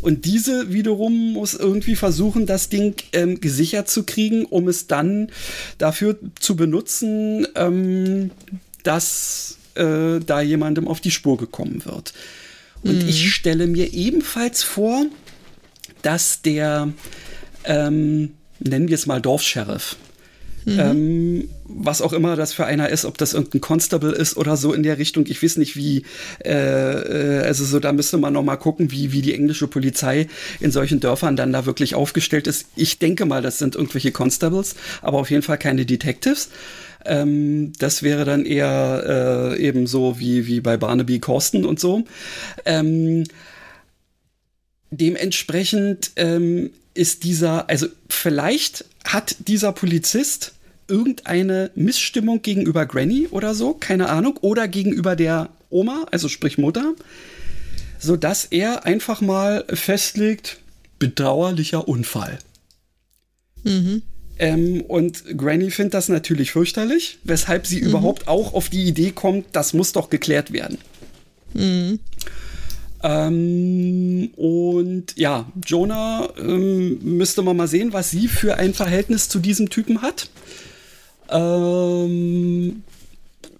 [0.00, 5.28] Und diese wiederum muss irgendwie versuchen, das Ding ähm, gesichert zu kriegen, um es dann
[5.78, 8.30] dafür zu benutzen, ähm,
[8.84, 12.12] dass äh, da jemandem auf die Spur gekommen wird.
[12.84, 13.08] Und mhm.
[13.08, 15.06] ich stelle mir ebenfalls vor,
[16.02, 16.92] dass der,
[17.64, 19.96] ähm, nennen wir es mal Dorfsheriff,
[20.64, 20.78] Mhm.
[20.78, 24.72] Ähm, was auch immer das für einer ist, ob das irgendein Constable ist oder so
[24.72, 25.24] in der Richtung.
[25.26, 26.04] Ich weiß nicht, wie,
[26.44, 30.28] äh, äh, also so, da müsste man noch mal gucken, wie, wie die englische Polizei
[30.60, 32.66] in solchen Dörfern dann da wirklich aufgestellt ist.
[32.76, 36.50] Ich denke mal, das sind irgendwelche Constables, aber auf jeden Fall keine Detectives.
[37.04, 42.04] Ähm, das wäre dann eher äh, eben so wie, wie bei Barnaby Corsten und so.
[42.64, 43.24] Ähm,
[44.90, 50.52] dementsprechend ähm, ist dieser, also vielleicht hat dieser Polizist
[50.88, 56.94] irgendeine Missstimmung gegenüber Granny oder so, keine Ahnung, oder gegenüber der Oma, also sprich Mutter,
[57.98, 60.58] so dass er einfach mal festlegt,
[60.98, 62.38] bedauerlicher Unfall.
[63.64, 64.02] Mhm.
[64.38, 67.88] Ähm, und Granny findet das natürlich fürchterlich, weshalb sie mhm.
[67.88, 70.78] überhaupt auch auf die Idee kommt, das muss doch geklärt werden.
[71.54, 72.00] Mhm.
[73.02, 79.40] Ähm, und ja, Jonah ähm, müsste man mal sehen, was sie für ein Verhältnis zu
[79.40, 80.28] diesem Typen hat.
[81.28, 82.82] Ähm,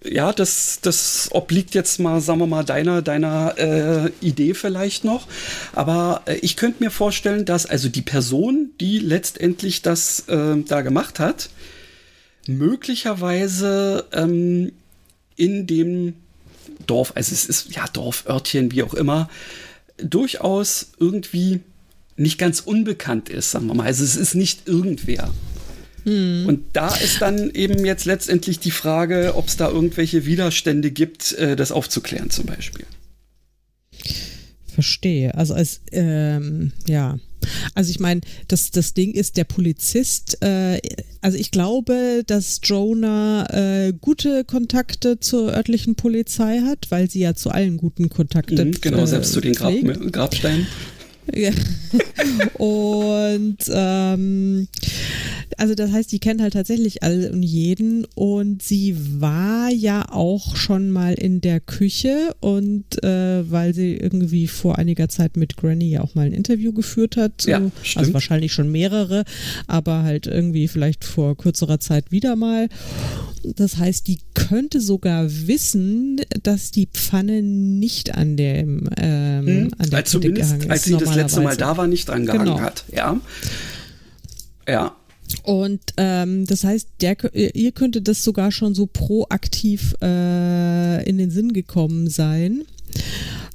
[0.04, 5.26] ja, das, das obliegt jetzt mal, sagen wir mal, deiner, deiner äh, Idee vielleicht noch.
[5.72, 10.82] Aber äh, ich könnte mir vorstellen, dass also die Person, die letztendlich das äh, da
[10.82, 11.50] gemacht hat,
[12.46, 14.72] möglicherweise ähm,
[15.36, 16.14] in dem
[16.86, 19.28] Dorf, also es ist ja Dorförtchen, wie auch immer,
[19.98, 21.60] durchaus irgendwie
[22.16, 23.86] nicht ganz unbekannt ist, sagen wir mal.
[23.86, 25.30] Also es ist nicht irgendwer.
[26.04, 26.46] Hm.
[26.46, 31.32] Und da ist dann eben jetzt letztendlich die Frage, ob es da irgendwelche Widerstände gibt,
[31.34, 32.86] äh, das aufzuklären zum Beispiel.
[34.66, 35.34] Verstehe.
[35.34, 37.18] Also als ähm, ja.
[37.74, 40.80] Also ich meine, das, das Ding ist, der Polizist, äh,
[41.20, 47.34] also ich glaube, dass Jonah äh, gute Kontakte zur örtlichen Polizei hat, weil sie ja
[47.34, 48.68] zu allen guten Kontakten.
[48.68, 49.74] Mhm, genau, äh, selbst zu den Grab,
[50.12, 50.66] Grabsteinen.
[51.32, 51.52] Ja.
[52.58, 54.68] Und ähm,
[55.58, 60.56] also das heißt, die kennt halt tatsächlich alle und jeden und sie war ja auch
[60.56, 65.90] schon mal in der Küche und äh, weil sie irgendwie vor einiger Zeit mit Granny
[65.90, 68.14] ja auch mal ein Interview geführt hat, so, Ja, also stimmt.
[68.14, 69.24] wahrscheinlich schon mehrere,
[69.66, 72.68] aber halt irgendwie vielleicht vor kürzerer Zeit wieder mal.
[73.56, 79.70] Das heißt, die könnte sogar wissen, dass die Pfanne nicht an dem ähm, Hm?
[79.78, 82.08] an der als Kette zumindest, gehangen als ist, sie das letzte Mal da war, nicht
[82.08, 82.60] dran gehangen Genau.
[82.60, 82.84] hat.
[82.94, 83.20] Ja.
[84.68, 84.94] Ja.
[85.42, 91.30] Und ähm, das heißt, der, ihr könnte das sogar schon so proaktiv äh, in den
[91.30, 92.62] Sinn gekommen sein.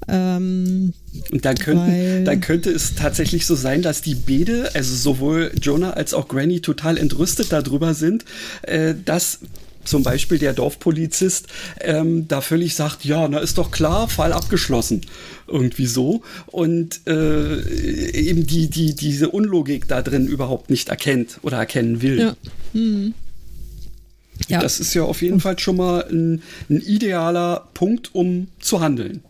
[0.07, 0.93] Ähm,
[1.32, 5.91] Und dann, könnten, dann könnte es tatsächlich so sein, dass die Bede, also sowohl Jonah
[5.91, 8.25] als auch Granny, total entrüstet darüber sind,
[8.63, 9.39] äh, dass
[9.88, 11.47] zum Beispiel der Dorfpolizist
[11.81, 15.01] ähm, da völlig sagt, ja, na ist doch klar, Fall abgeschlossen.
[15.47, 16.21] Irgendwie so.
[16.47, 17.61] Und äh,
[18.11, 22.19] eben die, die, diese Unlogik da drin überhaupt nicht erkennt oder erkennen will.
[22.19, 22.35] ja.
[22.73, 23.13] Hm.
[24.47, 28.81] Ja, Das ist ja auf jeden Fall schon mal ein, ein idealer Punkt, um zu
[28.81, 29.21] handeln.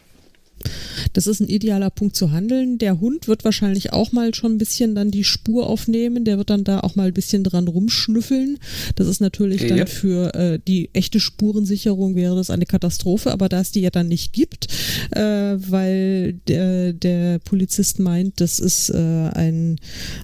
[1.13, 2.77] Das ist ein idealer Punkt zu handeln.
[2.77, 6.23] Der Hund wird wahrscheinlich auch mal schon ein bisschen dann die Spur aufnehmen.
[6.25, 8.57] Der wird dann da auch mal ein bisschen dran rumschnüffeln.
[8.95, 9.89] Das ist natürlich dann Yep.
[9.89, 14.07] für äh, die echte Spurensicherung wäre das eine Katastrophe, aber da es die ja dann
[14.07, 14.67] nicht gibt,
[15.11, 19.77] äh, weil der, der Polizist meint, das ist äh, ein,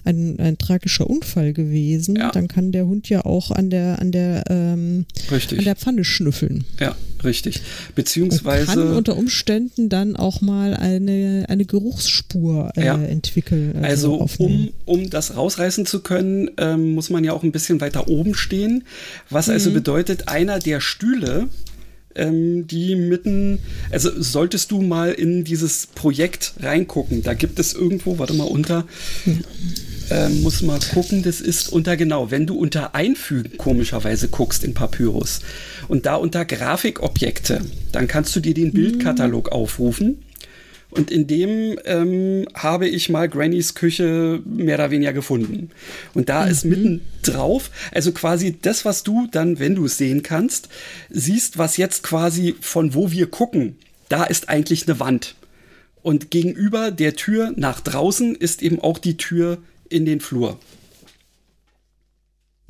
[0.04, 2.30] ein, ein tragischer Unfall gewesen, Ja.
[2.30, 6.64] dann kann der Hund ja auch an der, an der, ähm, an der Pfanne schnüffeln.
[6.80, 7.56] Ja, richtig.
[7.88, 8.66] Und Beziehungsweise.
[8.66, 13.02] kann unter Umständen dann auch mal eine, eine Geruchsspur äh, Ja.
[13.02, 13.84] entwickeln.
[13.84, 14.70] Also aufnehmen.
[14.84, 18.34] um, um das rausreißen zu können, ähm, muss man ja auch ein bisschen weiter oben
[18.34, 18.84] stehen.
[19.30, 19.74] Was also Mhm.
[19.74, 21.48] bedeutet, einer der Stühle,
[22.16, 23.58] ähm, die mitten,
[23.90, 27.22] also solltest du mal in dieses Projekt reingucken.
[27.24, 28.86] Da gibt es irgendwo, warte mal, unter,
[30.10, 34.74] ähm, muss mal gucken, das ist unter, genau, wenn du unter Einfügen komischerweise guckst in
[34.74, 35.40] Papyrus
[35.88, 40.22] und da unter Grafikobjekte, dann kannst du dir den Bildkatalog aufrufen.
[40.90, 45.70] Und in dem ähm, habe ich mal Grannys Küche mehr oder weniger gefunden.
[46.14, 50.22] Und da ist mitten drauf, also quasi das, was du dann, wenn du es sehen
[50.22, 50.68] kannst,
[51.10, 53.76] siehst, was jetzt quasi von wo wir gucken,
[54.08, 55.34] da ist eigentlich eine Wand.
[56.02, 60.58] Und gegenüber der Tür nach draußen ist eben auch die Tür in den Flur.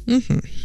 [0.06, 0.18] Ja,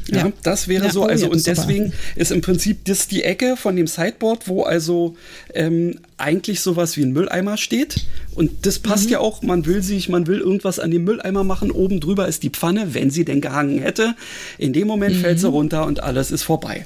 [0.10, 0.32] Ja.
[0.44, 1.04] das wäre Ja, so.
[1.04, 4.64] oh Also ja, und deswegen ist im Prinzip das die Ecke von dem Sideboard, wo
[4.64, 5.16] also
[5.54, 8.06] ähm, eigentlich sowas wie ein Mülleimer steht.
[8.36, 9.12] Und das passt Mhm.
[9.12, 9.42] ja auch.
[9.42, 11.72] Man will sich, man will irgendwas an dem Mülleimer machen.
[11.72, 14.14] Oben drüber ist die Pfanne, wenn sie denn gehangen hätte.
[14.58, 15.22] In dem Moment Mhm.
[15.22, 16.86] fällt sie runter und alles ist vorbei.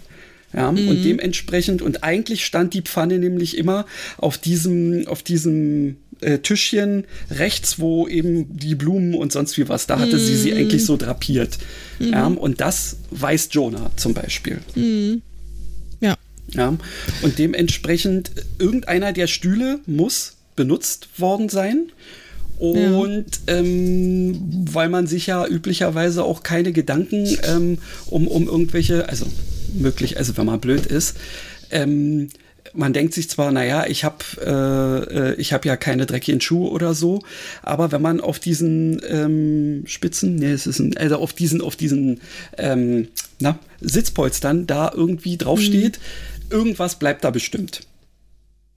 [0.55, 3.87] Ja, und dementsprechend, und eigentlich stand die Pfanne nämlich immer
[4.17, 9.87] auf diesem, auf diesem äh, Tischchen rechts, wo eben die Blumen und sonst wie was,
[9.87, 11.57] da hatte sie sie eigentlich so drapiert.
[11.99, 14.59] Ja, und das weiß Jonah zum Beispiel.
[16.01, 16.15] ja.
[16.49, 16.77] Ja,
[17.21, 21.91] und dementsprechend, irgendeiner der Stühle muss benutzt worden sein.
[22.59, 24.39] Und ähm,
[24.71, 29.25] weil man sich ja üblicherweise auch keine Gedanken ähm, um, um irgendwelche, also
[29.73, 31.17] möglich, also wenn man blöd ist,
[31.71, 32.29] ähm,
[32.73, 36.69] man denkt sich zwar, naja, ich habe äh, äh, ich hab ja keine dreckigen Schuhe
[36.71, 37.21] oder so,
[37.61, 41.75] aber wenn man auf diesen ähm, Spitzen, nee, es ist ein, also auf diesen, auf
[41.75, 42.21] diesen
[42.57, 43.07] ähm,
[43.39, 45.99] na, Sitzpolstern da irgendwie draufsteht,
[46.49, 47.81] irgendwas bleibt da bestimmt.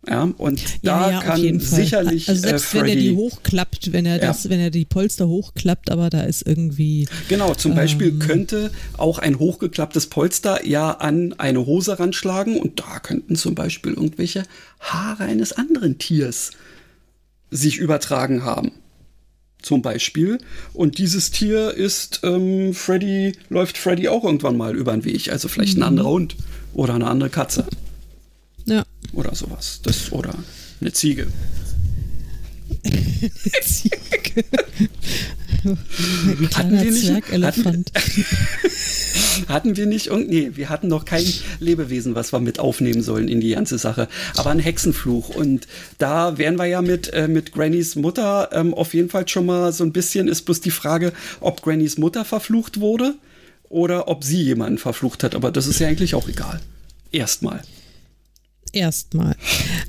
[0.09, 3.93] Ja, und da ja, ja, kann sicherlich also äh, selbst wenn er die Freddy, hochklappt,
[3.93, 4.29] wenn er Ja.
[4.29, 8.19] das, wenn er die Polster hochklappt, aber da ist irgendwie Genau, zum Beispiel Ähm.
[8.21, 13.95] könnte auch ein hochgeklapptes Polster ja an eine Hose ranschlagen und da könnten zum Beispiel
[13.95, 14.45] irgendwelche
[14.81, 16.53] Haare eines anderen Tiers
[17.51, 18.73] sich übertragen haben.
[19.63, 20.39] Zum Beispiel.
[20.75, 25.33] Und dieses Tier ist ähm, Freddy, läuft Freddy auch irgendwann mal über den Weg.
[25.33, 25.87] Also vielleicht ein Mhm.
[25.87, 26.37] anderer Hund
[26.75, 27.67] oder eine andere Katze ja.
[29.17, 29.81] Oder sowas.
[29.83, 30.35] Das, oder
[30.81, 31.27] eine Ziege.
[33.63, 33.97] Ziege.
[36.55, 37.93] Hatten wir nicht- Zwergelefant.
[39.49, 41.25] Hatten wir nicht irgend nee, wir hatten noch kein
[41.61, 45.67] Lebewesen, was wir mit aufnehmen sollen in die ganze Sache, aber ein Hexenfluch und
[45.99, 49.73] da wären wir ja mit äh, mit Grannys Mutter ähm, auf jeden Fall schon mal
[49.73, 53.15] so ein bisschen ist bloß die Frage, ob Grannys Mutter verflucht wurde
[53.69, 56.61] oder ob sie jemanden verflucht hat, aber das ist ja eigentlich auch egal.
[57.13, 57.63] Erstmal.
[58.77, 59.35] Erstmal.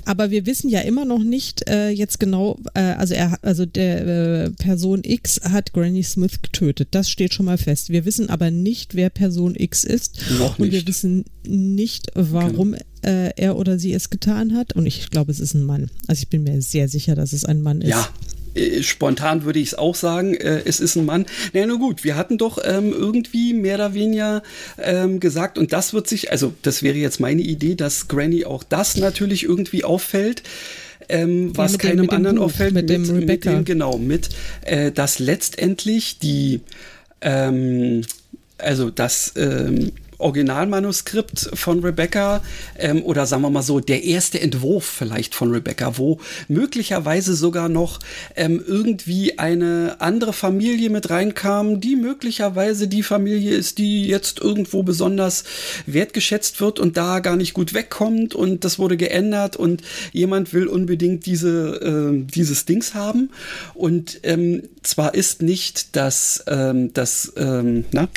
[0.06, 4.06] Aber wir wissen ja immer noch nicht äh, jetzt genau, äh, also er, also der
[4.06, 6.88] äh, Person X hat Granny Smith getötet.
[6.92, 7.90] Das steht schon mal fest.
[7.90, 10.22] Wir wissen aber nicht, wer Person X ist.
[10.38, 10.86] Noch Und wir nicht.
[10.86, 10.88] Genau.
[10.88, 14.72] wissen nicht, warum äh, er oder sie es getan hat.
[14.72, 15.90] Und ich glaube, es ist ein Mann.
[16.06, 17.90] Also ich bin mir sehr sicher, dass es ein Mann ist.
[17.90, 18.08] Ja,
[18.58, 21.26] äh, spontan würde ich es auch sagen, äh, es ist ein Mann.
[21.52, 24.42] Na naja, gut, wir hatten doch ähm, irgendwie mehr oder weniger
[24.78, 28.62] ähm, gesagt, und das wird sich, also das wäre jetzt meine Idee, dass Granny auch
[28.62, 30.42] das natürlich irgendwie auffällt.
[31.10, 33.50] Ähm, was ja, keinem dem, anderen Buch, auffällt, mit, mit, dem Rebecca.
[33.50, 34.28] Mit dem, genau, mit,
[34.62, 36.60] äh, dass letztendlich die,
[37.22, 38.02] ähm,
[38.58, 42.42] also das, ähm, Originalmanuskript von Rebecca
[42.76, 47.68] ähm, oder sagen wir mal so der erste Entwurf vielleicht von Rebecca, wo möglicherweise sogar
[47.68, 48.00] noch
[48.34, 54.82] ähm, irgendwie eine andere Familie mit reinkam, die möglicherweise die Familie ist, die jetzt irgendwo
[54.82, 55.44] besonders
[55.86, 60.66] wertgeschätzt wird und da gar nicht gut wegkommt und das wurde geändert und jemand will
[60.66, 63.30] unbedingt diese äh, dieses Dings haben.
[63.74, 68.08] Und ähm, zwar ist nicht das ähm, das ähm, na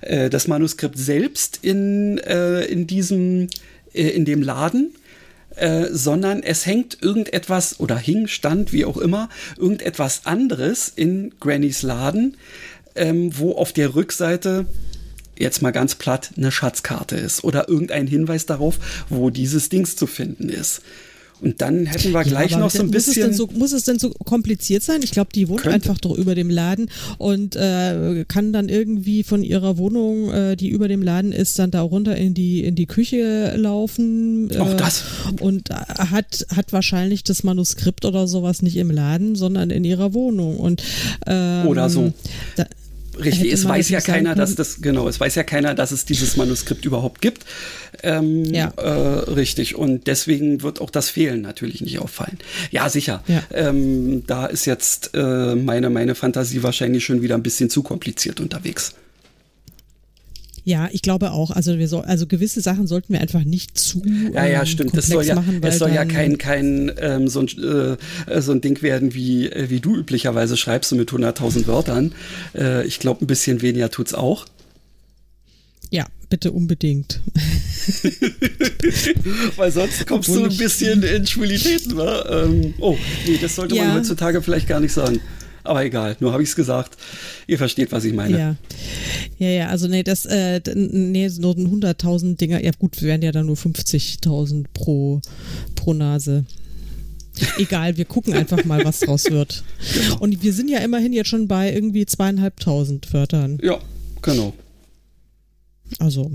[0.00, 3.48] äh, das Manuskript selbst in, äh, in diesem,
[3.92, 4.94] äh, in dem Laden,
[5.56, 11.82] äh, sondern es hängt irgendetwas oder hing, stand, wie auch immer, irgendetwas anderes in Grannys
[11.82, 12.36] Laden,
[12.96, 14.66] ähm, wo auf der Rückseite
[15.38, 20.06] jetzt mal ganz platt eine Schatzkarte ist oder irgendein Hinweis darauf, wo dieses Dings zu
[20.06, 20.82] finden ist.
[21.40, 23.30] Und dann hätten wir gleich ja, noch so ein muss bisschen.
[23.30, 25.00] Es so, muss es denn so kompliziert sein?
[25.02, 25.74] Ich glaube, die wohnt könnte.
[25.74, 30.68] einfach doch über dem Laden und äh, kann dann irgendwie von ihrer Wohnung, äh, die
[30.68, 34.50] über dem Laden ist, dann da runter in die, in die Küche laufen.
[34.50, 35.04] Äh, Auch das.
[35.40, 40.58] Und hat, hat wahrscheinlich das Manuskript oder sowas nicht im Laden, sondern in ihrer Wohnung.
[40.58, 40.82] Und,
[41.26, 42.12] ähm, oder so.
[42.56, 42.66] Da,
[43.18, 46.36] Richtig, es weiß ja keiner, dass das, genau, es weiß ja keiner, dass es dieses
[46.36, 47.44] Manuskript überhaupt gibt.
[48.02, 48.72] Ähm, ja.
[48.76, 48.90] Äh,
[49.30, 52.38] richtig, und deswegen wird auch das Fehlen natürlich nicht auffallen.
[52.70, 53.22] Ja, sicher.
[53.26, 53.42] Ja.
[53.52, 58.40] Ähm, da ist jetzt äh, meine, meine Fantasie wahrscheinlich schon wieder ein bisschen zu kompliziert
[58.40, 58.94] unterwegs.
[60.64, 61.50] Ja, ich glaube auch.
[61.50, 64.02] Also wir so, also gewisse Sachen sollten wir einfach nicht zu
[64.32, 64.96] ja, ja, ähm, stimmt.
[64.96, 68.62] Das soll ja, machen, es soll ja kein kein ähm, so, ein, äh, so ein
[68.62, 72.12] Ding werden wie äh, wie du üblicherweise schreibst mit 100.000 Wörtern.
[72.54, 74.46] Äh, ich glaube, ein bisschen weniger tut's auch.
[75.90, 77.20] Ja, bitte unbedingt.
[79.56, 82.44] Weil sonst kommst Obwohl du ein bisschen in Schwulitäten, wa?
[82.44, 82.96] Ähm, oh,
[83.26, 83.84] nee, das sollte ja.
[83.84, 85.20] man heutzutage vielleicht gar nicht sagen.
[85.64, 86.96] Aber egal, nur habe ich es gesagt.
[87.46, 88.38] Ihr versteht, was ich meine.
[88.38, 88.56] Ja,
[89.38, 93.32] ja, ja also nee, das, äh, nee, nur 100.000 Dinger, ja gut, wir werden ja
[93.32, 95.22] dann nur 50.000 pro,
[95.74, 96.44] pro Nase.
[97.56, 99.64] Egal, wir gucken einfach mal, was draus wird.
[99.94, 100.18] Genau.
[100.18, 103.58] Und wir sind ja immerhin jetzt schon bei irgendwie zweieinhalbtausend Wörtern.
[103.62, 103.78] Ja,
[104.20, 104.52] genau.
[105.98, 106.30] Also,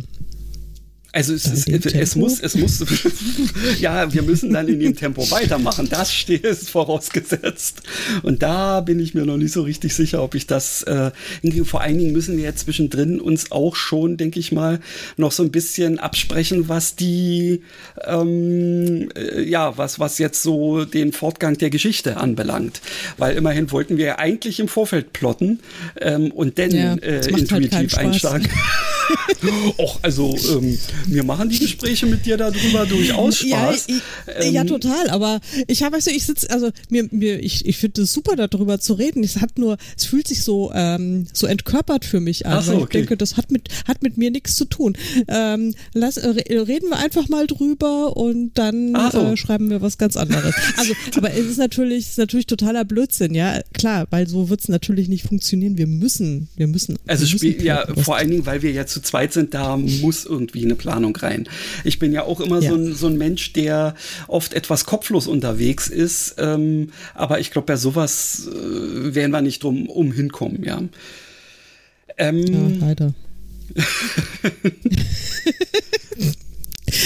[1.12, 2.86] also es, ist, es muss, es muss,
[3.80, 5.88] ja, wir müssen dann in dem Tempo weitermachen.
[5.90, 7.82] Das steht ist vorausgesetzt.
[8.22, 11.12] Und da bin ich mir noch nicht so richtig sicher, ob ich das äh,
[11.64, 14.80] Vor allen Dingen müssen wir jetzt zwischendrin uns auch schon, denke ich mal,
[15.18, 17.62] noch so ein bisschen absprechen, was die,
[18.06, 22.82] ähm, äh, ja, was was jetzt so den Fortgang der Geschichte anbelangt.
[23.18, 25.60] Weil immerhin wollten wir ja eigentlich im Vorfeld plotten
[26.00, 28.50] ähm, und dann ja, äh, halt intuitiv halt einsteigen.
[29.78, 33.88] Och, also ähm, mir machen die Gespräche mit dir darüber durchaus Spaß.
[33.88, 37.66] Ja, ich, ähm, ja total, aber ich habe, du, ich sitze, also mir, mir, ich,
[37.66, 39.24] ich finde es super, darüber zu reden.
[39.24, 42.78] Es hat nur, es fühlt sich so, ähm, so entkörpert für mich an, so, weil
[42.78, 42.98] ich okay.
[43.00, 44.98] denke, das hat mit, hat mit mir nichts zu tun.
[45.28, 49.20] Ähm, lass, äh, reden wir einfach mal drüber und dann so.
[49.20, 50.56] äh, schreiben wir was ganz anderes.
[50.78, 54.62] Also, aber es ist natürlich, es ist natürlich totaler Blödsinn, ja, klar, weil so wird
[54.62, 55.78] es natürlich nicht funktionieren.
[55.78, 56.98] Wir müssen, wir müssen.
[57.06, 60.26] Also wir müssen ja, vor allen Dingen, weil wir ja zu zweit sind, da muss
[60.26, 61.48] irgendwie eine Planung rein.
[61.84, 62.70] Ich bin ja auch immer ja.
[62.70, 63.96] so, ein, so ein Mensch, der
[64.28, 66.36] oft etwas kopflos unterwegs ist.
[66.38, 70.82] Ähm, aber ich glaube, bei sowas äh, werden wir nicht drum um hinkommen, ja.
[72.18, 73.14] Ähm, ja, leider.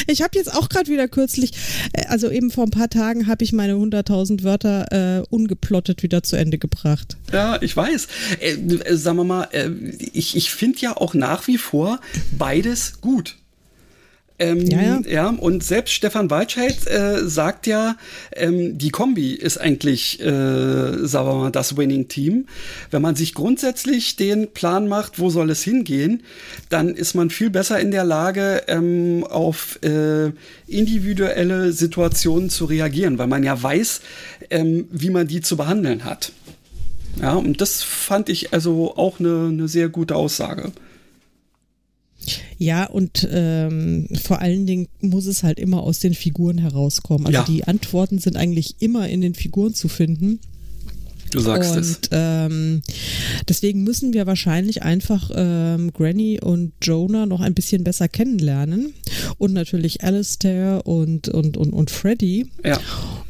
[0.07, 1.51] Ich habe jetzt auch gerade wieder kürzlich,
[1.93, 6.23] äh, also eben vor ein paar Tagen, habe ich meine 100.000 Wörter äh, ungeplottet wieder
[6.23, 7.17] zu Ende gebracht.
[7.31, 8.07] Ja, ich weiß.
[8.39, 9.69] Äh, äh, sagen wir mal, äh,
[10.13, 11.99] ich, ich finde ja auch nach wie vor
[12.37, 13.37] beides gut.
[14.39, 15.01] Ähm, ja, ja.
[15.07, 17.95] ja, und selbst Stefan Waldscheid äh, sagt ja,
[18.35, 22.47] ähm, die Kombi ist eigentlich, äh, sagen wir mal, das Winning Team.
[22.89, 26.23] Wenn man sich grundsätzlich den Plan macht, wo soll es hingehen,
[26.69, 30.31] dann ist man viel besser in der Lage, ähm, auf äh,
[30.67, 34.01] individuelle Situationen zu reagieren, weil man ja weiß,
[34.49, 36.31] ähm, wie man die zu behandeln hat.
[37.21, 40.71] Ja, und das fand ich also auch eine, eine sehr gute Aussage.
[42.57, 47.27] Ja, und ähm, vor allen Dingen muss es halt immer aus den Figuren herauskommen.
[47.27, 47.45] Also ja.
[47.45, 50.39] die Antworten sind eigentlich immer in den Figuren zu finden.
[51.33, 51.99] Du sagst und, es.
[52.11, 52.81] Ähm,
[53.49, 58.93] deswegen müssen wir wahrscheinlich einfach ähm, Granny und Jonah noch ein bisschen besser kennenlernen.
[59.39, 62.47] Und natürlich Alistair und, und, und, und Freddy.
[62.63, 62.79] Ja.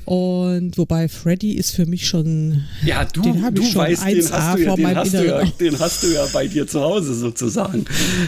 [0.05, 2.65] Und wobei Freddy ist für mich schon.
[2.85, 5.79] Ja, du, den du schon weißt, den hast, du ja, den, hast du ja, den
[5.79, 7.85] hast du ja bei dir zu Hause sozusagen.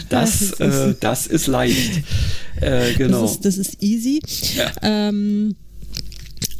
[0.07, 2.03] Das, das, ist, äh, das ist leicht.
[2.61, 3.21] Äh, genau.
[3.21, 4.21] Das ist, das ist easy.
[4.55, 4.71] Ja.
[4.82, 5.57] Ähm,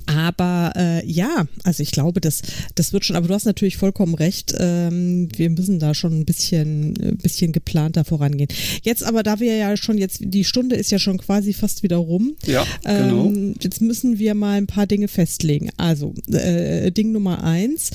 [0.06, 2.42] aber äh, ja, also ich glaube, das,
[2.76, 4.54] das wird schon, aber du hast natürlich vollkommen recht.
[4.60, 8.50] Ähm, wir müssen da schon ein bisschen, ein bisschen geplanter vorangehen.
[8.84, 11.98] Jetzt aber, da wir ja schon jetzt, die Stunde ist ja schon quasi fast wieder
[11.98, 12.36] rum.
[12.46, 13.26] Ja, genau.
[13.26, 15.72] Ähm, jetzt müssen wir mal ein paar Dinge festlegen.
[15.78, 17.90] Also, äh, Ding Nummer eins.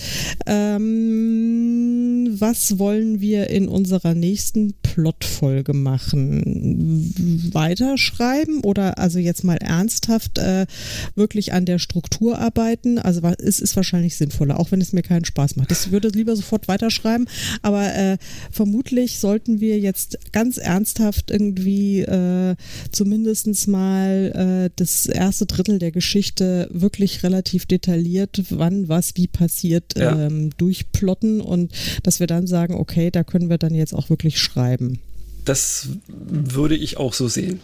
[0.47, 7.51] Ähm, was wollen wir in unserer nächsten Plotfolge machen?
[7.53, 10.67] Weiterschreiben oder also jetzt mal ernsthaft äh,
[11.15, 12.99] wirklich an der Struktur Struktur arbeiten.
[12.99, 15.71] Also es ist wahrscheinlich sinnvoller, auch wenn es mir keinen Spaß macht.
[15.71, 17.29] Ich würde lieber sofort weiterschreiben,
[17.63, 18.17] aber äh,
[18.51, 22.57] vermutlich sollten wir jetzt ganz ernsthaft irgendwie äh,
[22.91, 29.97] zumindest mal äh, das erste Drittel der Geschichte wirklich relativ detailliert, wann was wie passiert,
[29.97, 30.27] ja.
[30.27, 31.73] ähm, durchplotten und
[32.03, 35.01] dass wir dann sagen, okay, da können wir dann jetzt auch wirklich schreiben.
[35.45, 37.61] Das würde ich auch so sehen.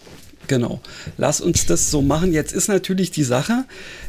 [0.49, 0.81] Genau.
[1.19, 2.33] Lass uns das so machen.
[2.33, 3.65] Jetzt ist natürlich die Sache,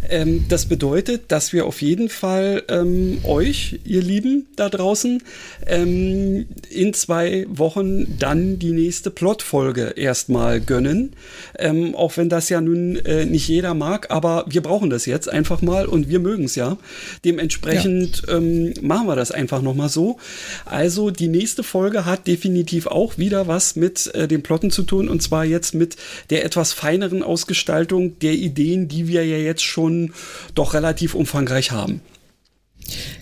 [0.09, 5.23] ähm, das bedeutet, dass wir auf jeden Fall ähm, euch, ihr Lieben da draußen,
[5.65, 11.13] ähm, in zwei Wochen dann die nächste Plotfolge erstmal gönnen.
[11.57, 15.29] Ähm, auch wenn das ja nun äh, nicht jeder mag, aber wir brauchen das jetzt
[15.29, 16.77] einfach mal und wir mögen es ja.
[17.25, 18.38] Dementsprechend ja.
[18.38, 20.17] Ähm, machen wir das einfach nochmal so.
[20.65, 25.09] Also die nächste Folge hat definitiv auch wieder was mit äh, den Plotten zu tun
[25.09, 25.95] und zwar jetzt mit
[26.30, 30.13] der etwas feineren Ausgestaltung der Ideen, die wir ja jetzt schon
[30.55, 32.01] doch relativ umfangreich haben.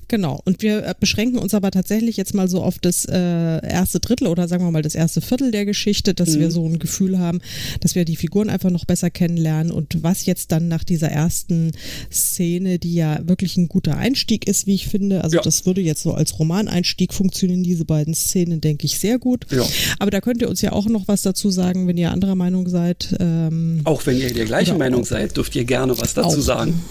[0.07, 0.39] Genau.
[0.45, 4.27] Und wir äh, beschränken uns aber tatsächlich jetzt mal so auf das äh, erste Drittel
[4.27, 6.39] oder sagen wir mal das erste Viertel der Geschichte, dass mhm.
[6.39, 7.41] wir so ein Gefühl haben,
[7.79, 11.71] dass wir die Figuren einfach noch besser kennenlernen und was jetzt dann nach dieser ersten
[12.11, 15.23] Szene, die ja wirklich ein guter Einstieg ist, wie ich finde.
[15.23, 15.41] Also ja.
[15.41, 19.45] das würde jetzt so als Romaneinstieg funktionieren, diese beiden Szenen, denke ich, sehr gut.
[19.51, 19.65] Ja.
[19.99, 22.69] Aber da könnt ihr uns ja auch noch was dazu sagen, wenn ihr anderer Meinung
[22.69, 23.15] seid.
[23.19, 26.83] Ähm, auch wenn ihr der gleichen Meinung seid, dürft ihr gerne was dazu auch, sagen.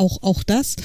[0.00, 0.76] Auch, auch das.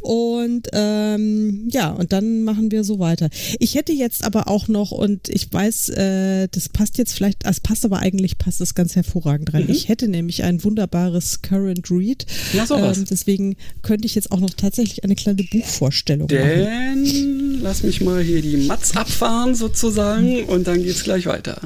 [0.00, 3.28] Und ähm, ja, und dann machen wir so weiter.
[3.58, 7.58] Ich hätte jetzt aber auch noch, und ich weiß, äh, das passt jetzt vielleicht, es
[7.58, 9.64] passt aber eigentlich, passt es ganz hervorragend rein.
[9.64, 9.70] Mhm.
[9.70, 12.26] Ich hätte nämlich ein wunderbares Current Read.
[12.52, 12.98] Ja, sowas.
[12.98, 17.04] Ähm, deswegen könnte ich jetzt auch noch tatsächlich eine kleine Buchvorstellung Denn, machen.
[17.04, 21.60] Denn, lass mich mal hier die Mats abfahren sozusagen und dann geht's gleich weiter.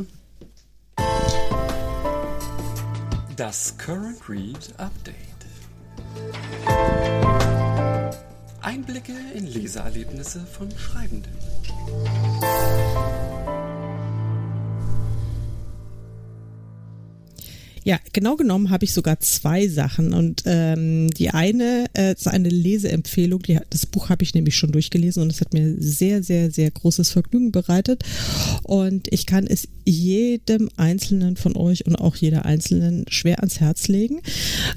[3.37, 5.24] Das Current Read Update.
[8.62, 11.32] Einblicke in Leseerlebnisse von Schreibenden.
[17.85, 20.14] Ja, genau genommen habe ich sogar zwei Sachen.
[20.14, 23.43] Und ähm, die eine äh, ist eine Leseempfehlung.
[23.43, 26.70] Die, das Buch habe ich nämlich schon durchgelesen und es hat mir sehr, sehr, sehr
[26.70, 28.03] großes Vergnügen bereitet.
[28.62, 33.89] Und ich kann es jedem Einzelnen von euch und auch jeder Einzelnen schwer ans Herz
[33.89, 34.22] legen.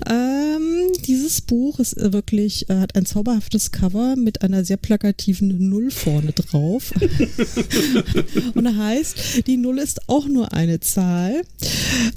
[0.10, 5.92] Ähm, dieses Buch ist wirklich, äh, hat ein zauberhaftes Cover mit einer sehr plakativen Null
[5.92, 6.92] vorne drauf.
[8.54, 11.44] und heißt, die Null ist auch nur eine Zahl.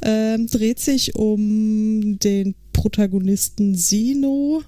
[0.02, 4.62] Ähm, dreht sich um den Protagonisten Sino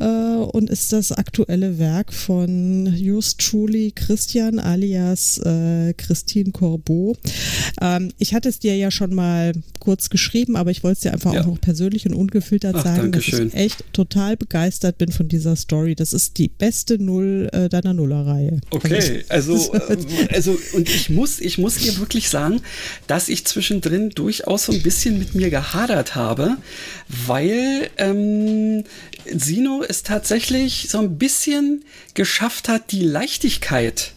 [0.00, 7.16] äh, und ist das aktuelle Werk von Just Truly Christian alias äh, Christine Corbeau.
[7.80, 11.12] Ähm, ich hatte es dir ja schon mal kurz geschrieben, aber ich wollte es dir
[11.12, 11.42] einfach ja.
[11.42, 13.48] auch noch persönlich und ungefiltert Ach, sagen, dass schön.
[13.48, 15.94] ich echt total begeistert bin von dieser Story.
[15.94, 18.60] Das ist die beste Null äh, deiner Nullerreihe.
[18.70, 19.96] Okay, also, äh,
[20.32, 22.60] also und ich muss, ich muss dir wirklich sagen,
[23.06, 26.56] dass ich zwischendrin durchaus so ein bisschen mit mir gehadert habe,
[27.26, 28.84] weil ähm,
[29.26, 34.12] Sino es tatsächlich so ein bisschen geschafft hat, die Leichtigkeit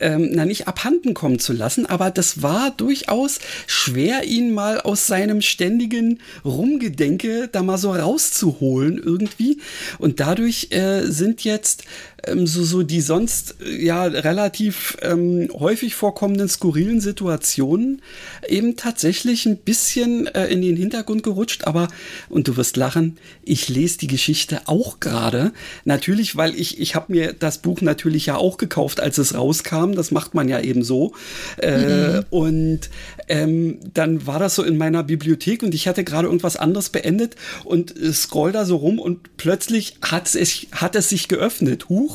[0.00, 5.06] ähm, na nicht abhanden kommen zu lassen, aber das war durchaus schwer, ihn mal aus
[5.06, 9.60] seinem ständigen Rumgedenke da mal so rauszuholen irgendwie.
[9.98, 11.84] Und dadurch äh, sind jetzt
[12.26, 18.02] ähm, so, so die sonst äh, ja relativ ähm, häufig vorkommenden skurrilen Situationen
[18.48, 21.66] eben tatsächlich ein bisschen äh, in den Hintergrund gerutscht.
[21.66, 21.88] Aber,
[22.28, 25.52] und du wirst lachen, ich lese die Geschichte auch gerade.
[25.84, 29.92] Natürlich, weil ich, ich habe mir das Buch natürlich ja auch gekauft, als es rauskam.
[29.92, 31.14] Das macht man ja eben so.
[31.58, 32.24] Äh, mhm.
[32.30, 32.80] Und
[33.28, 37.36] ähm, dann war das so in meiner Bibliothek und ich hatte gerade irgendwas anderes beendet
[37.64, 41.88] und äh, scroll da so rum und plötzlich hat es, hat es sich geöffnet.
[41.88, 42.13] Huch.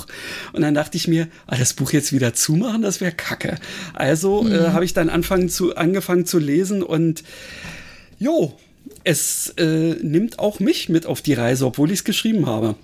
[0.54, 3.58] Und dann dachte ich mir, ah, das Buch jetzt wieder zumachen, das wäre kacke.
[3.94, 4.54] Also äh, mhm.
[4.54, 7.24] äh, habe ich dann anfangen zu, angefangen zu lesen und
[8.20, 8.58] jo,
[9.04, 12.76] es äh, nimmt auch mich mit auf die Reise, obwohl ich es geschrieben habe.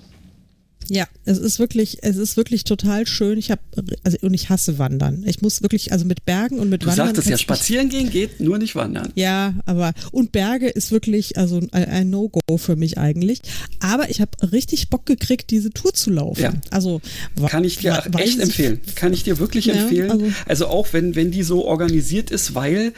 [0.90, 3.38] Ja, es ist wirklich, es ist wirklich total schön.
[3.38, 3.62] Ich habe,
[4.04, 5.24] also und ich hasse Wandern.
[5.26, 7.08] Ich muss wirklich, also mit Bergen und mit du Wandern.
[7.08, 9.12] Du sagtest ja, spazieren gehen geht, nur nicht wandern.
[9.16, 13.42] Ja, aber und Berge ist wirklich, also ein, ein No-Go für mich eigentlich.
[13.80, 16.42] Aber ich habe richtig Bock gekriegt, diese Tour zu laufen.
[16.42, 16.54] Ja.
[16.72, 17.02] Also
[17.48, 18.82] kann ich dir echt empfehlen.
[18.96, 20.12] Kann ich dir wirklich ja, empfehlen.
[20.12, 22.94] Also, also auch wenn wenn die so organisiert ist, weil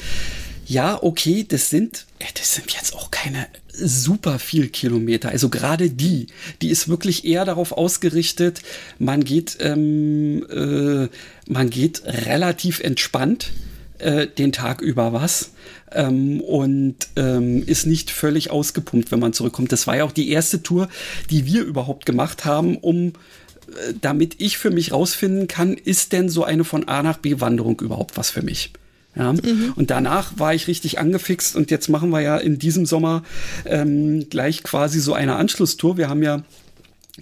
[0.68, 5.30] ja, okay, das sind, äh, das sind jetzt auch keine super viel Kilometer.
[5.30, 6.28] Also gerade die,
[6.62, 8.62] die ist wirklich eher darauf ausgerichtet,
[9.00, 11.08] man geht, ähm, äh,
[11.50, 13.52] man geht relativ entspannt
[14.00, 15.52] äh, den Tag über was
[15.92, 19.72] ähm, und ähm, ist nicht völlig ausgepumpt, wenn man zurückkommt.
[19.72, 20.90] Das war ja auch die erste Tour,
[21.30, 26.30] die wir überhaupt gemacht haben, um äh, damit ich für mich rausfinden kann, ist denn
[26.30, 28.74] so eine von A nach B Wanderung überhaupt was für mich?
[29.18, 29.34] Ja?
[29.34, 29.74] Mhm.
[29.76, 33.24] Und danach war ich richtig angefixt und jetzt machen wir ja in diesem Sommer
[33.66, 35.98] ähm, gleich quasi so eine Anschlusstour.
[35.98, 36.44] Wir haben ja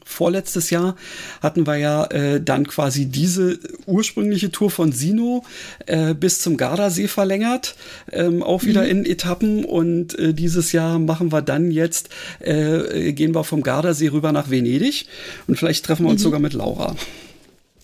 [0.03, 0.95] vorletztes Jahr
[1.41, 5.45] hatten wir ja äh, dann quasi diese ursprüngliche Tour von Sino
[5.85, 7.75] äh, bis zum Gardasee verlängert,
[8.11, 8.89] ähm, auch wieder mhm.
[8.89, 14.09] in Etappen und äh, dieses Jahr machen wir dann jetzt, äh, gehen wir vom Gardasee
[14.09, 15.07] rüber nach Venedig
[15.47, 16.25] und vielleicht treffen wir uns mhm.
[16.25, 16.95] sogar mit Laura.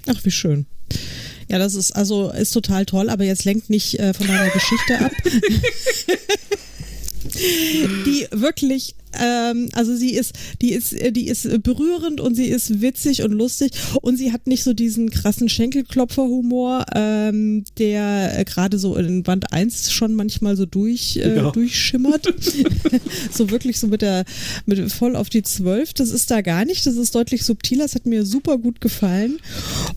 [0.08, 0.66] Ach, wie schön.
[1.52, 5.00] Ja, das ist also ist total toll, aber jetzt lenkt nicht äh, von deiner Geschichte
[5.00, 5.12] ab.
[8.06, 13.24] die wirklich ähm, also sie ist, die ist, die ist berührend und sie ist witzig
[13.24, 19.26] und lustig und sie hat nicht so diesen krassen Schenkelklopfer-Humor, ähm, der gerade so in
[19.28, 21.52] Wand 1 schon manchmal so durch, äh, ja.
[21.52, 22.34] durchschimmert.
[23.32, 24.26] so wirklich so mit der,
[24.66, 25.94] mit voll auf die 12.
[25.94, 26.86] Das ist da gar nicht.
[26.86, 27.84] Das ist deutlich subtiler.
[27.84, 29.40] Das hat mir super gut gefallen.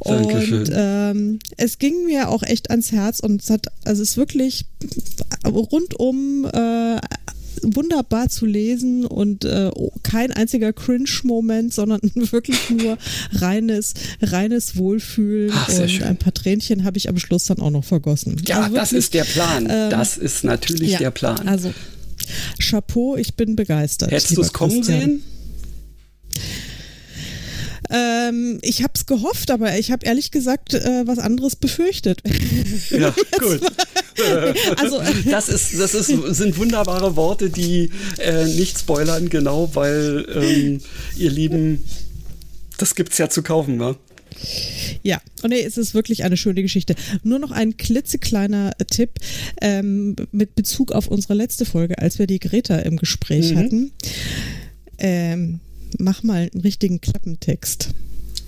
[0.05, 0.61] Dankeschön.
[0.61, 4.17] Und ähm, es ging mir auch echt ans Herz und es hat, also es ist
[4.17, 4.67] wirklich
[5.45, 6.99] rundum äh,
[7.65, 9.71] wunderbar zu lesen und äh,
[10.03, 12.99] kein einziger Cringe-Moment, sondern wirklich nur
[13.33, 15.53] reines, reines Wohlfühlen.
[15.55, 16.03] Ach, und schön.
[16.05, 18.37] ein paar Tränchen habe ich am Schluss dann auch noch vergossen.
[18.47, 19.67] Ja, also wirklich, das ist der Plan.
[19.71, 21.49] Ähm, das ist natürlich ja, der Plan.
[21.49, 21.73] Also
[22.59, 24.11] Chapeau, ich bin begeistert.
[24.11, 25.01] Hättest du es kommen Christian.
[25.01, 25.23] sehen?
[27.95, 32.23] Ähm, ich habe es gehofft, aber ich habe ehrlich gesagt äh, was anderes befürchtet.
[32.91, 33.61] Ja, gut.
[34.77, 40.81] also, das ist, das ist, sind wunderbare Worte, die äh, nicht spoilern, genau, weil ähm,
[41.17, 41.85] ihr Lieben,
[42.79, 43.97] das gibt's ja zu kaufen, ne?
[45.03, 46.97] Ja, und nee, es ist wirklich eine schöne Geschichte.
[47.23, 49.11] Nur noch ein klitzekleiner Tipp
[49.61, 53.59] ähm, mit Bezug auf unsere letzte Folge, als wir die Greta im Gespräch mhm.
[53.59, 53.93] hatten.
[54.99, 55.61] Ähm,
[55.99, 57.91] mach mal einen richtigen Klappentext.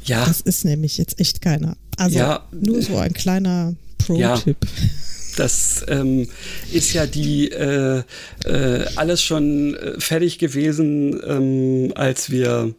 [0.04, 0.24] Ja.
[0.24, 1.76] Das ist nämlich jetzt echt keiner.
[1.96, 2.46] Also ja.
[2.52, 4.58] nur so ein kleiner Pro-Tipp.
[4.62, 4.88] Ja.
[5.36, 6.28] Das ähm,
[6.72, 8.02] ist ja die äh,
[8.44, 12.74] äh, alles schon äh, fertig gewesen, ähm, als wir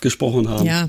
[0.00, 0.66] gesprochen haben.
[0.66, 0.88] Ja,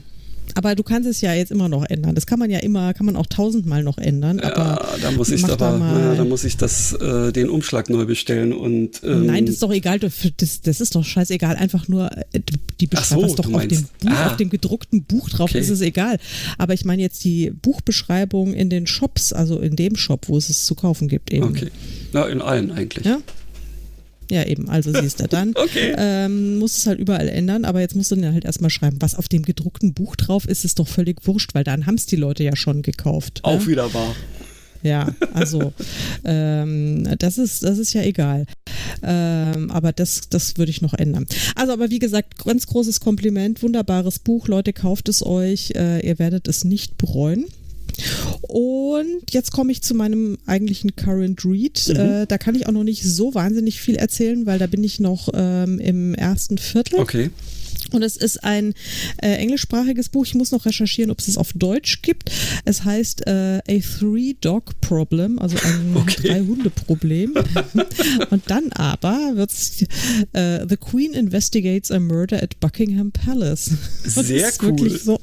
[0.56, 2.16] aber du kannst es ja jetzt immer noch ändern.
[2.16, 4.40] Das kann man ja immer, kann man auch tausendmal noch ändern.
[4.42, 8.06] ja, da muss ich aber, da, na, da muss ich das, äh, den Umschlag neu
[8.06, 9.02] bestellen und.
[9.04, 10.00] Ähm, Nein, das ist doch egal.
[10.00, 11.58] Das, das ist doch scheißegal.
[11.58, 12.40] Einfach nur äh,
[12.80, 14.28] die Beschreibung, so, doch auf dem, Buch, ah.
[14.28, 15.60] auf dem gedruckten Buch drauf okay.
[15.60, 16.20] ist, ist egal.
[16.58, 20.50] Aber ich meine jetzt die Buchbeschreibung in den Shops, also in dem Shop, wo es
[20.50, 21.44] es zu kaufen gibt eben.
[21.44, 21.70] Okay.
[22.14, 23.06] Na, in allen eigentlich.
[23.06, 23.20] Ja.
[24.32, 25.50] Ja, eben, also siehst du dann.
[25.56, 25.94] okay.
[25.98, 29.16] Ähm, musst es halt überall ändern, aber jetzt musst du dann halt erstmal schreiben, was
[29.16, 32.16] auf dem gedruckten Buch drauf ist, ist doch völlig wurscht, weil dann haben es die
[32.16, 33.42] Leute ja schon gekauft.
[33.44, 33.68] Auch ne?
[33.68, 34.16] wieder wahr.
[34.86, 35.74] Ja, also
[36.26, 38.46] ähm, das ist das ist ja egal.
[39.02, 41.26] Ähm, aber das das würde ich noch ändern.
[41.56, 46.20] Also aber wie gesagt, ganz großes Kompliment, wunderbares Buch, Leute kauft es euch, äh, ihr
[46.20, 47.46] werdet es nicht bereuen.
[48.42, 51.88] Und jetzt komme ich zu meinem eigentlichen Current Read.
[51.88, 51.96] Mhm.
[51.96, 55.00] Äh, da kann ich auch noch nicht so wahnsinnig viel erzählen, weil da bin ich
[55.00, 57.00] noch ähm, im ersten Viertel.
[57.00, 57.30] Okay.
[57.96, 58.74] Und es ist ein
[59.22, 60.26] äh, englischsprachiges Buch.
[60.26, 62.32] Ich muss noch recherchieren, ob es es auf Deutsch gibt.
[62.66, 66.28] Es heißt äh, A Three Dog Problem, also ein okay.
[66.28, 67.34] Drei-Hunde-Problem.
[68.30, 69.84] Und dann aber wird es
[70.34, 73.72] äh, The Queen Investigates a Murder at Buckingham Palace.
[74.04, 74.90] Sehr cool.
[74.90, 75.20] So,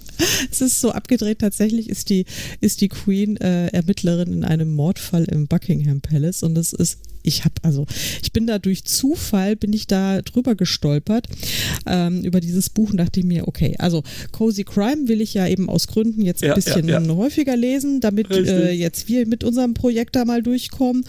[0.50, 1.40] es ist so abgedreht.
[1.40, 2.24] Tatsächlich ist die,
[2.60, 7.44] ist die Queen äh, Ermittlerin in einem Mordfall im Buckingham Palace und es ist ich
[7.44, 7.86] habe also,
[8.22, 11.26] ich bin da durch Zufall, bin ich da drüber gestolpert
[11.86, 14.02] ähm, über dieses Buch und dachte mir, okay, also
[14.32, 17.14] Cozy Crime will ich ja eben aus Gründen jetzt ein ja, bisschen ja, ja.
[17.14, 21.04] häufiger lesen, damit äh, jetzt wir mit unserem Projekt da mal durchkommen.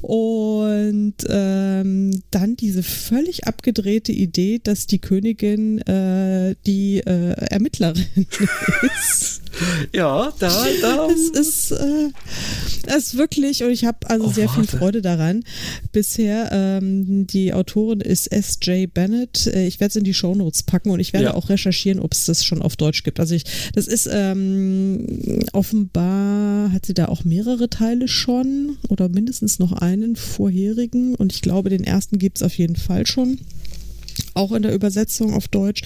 [0.00, 8.04] Und ähm, dann diese völlig abgedrehte Idee, dass die Königin äh, die äh, Ermittlerin
[8.82, 9.41] ist.
[9.94, 11.08] Ja, da, da.
[11.10, 12.08] Es ist, äh,
[12.86, 14.78] es ist wirklich, und ich habe also Oh, sehr viel warte.
[14.78, 15.44] Freude daran.
[15.92, 18.92] Bisher, ähm, die Autorin ist S.J.
[18.92, 19.46] Bennett.
[19.48, 21.34] Äh, Ich werde es in die Shownotes packen und ich werde Ja.
[21.34, 23.20] auch recherchieren, ob es das schon auf Deutsch gibt.
[23.20, 29.58] Also ich, das ist ähm, offenbar, hat sie da auch mehrere Teile schon oder mindestens
[29.58, 33.38] noch einen vorherigen und ich glaube, den ersten gibt es auf jeden Fall schon
[34.34, 35.82] auch in der Übersetzung auf Deutsch.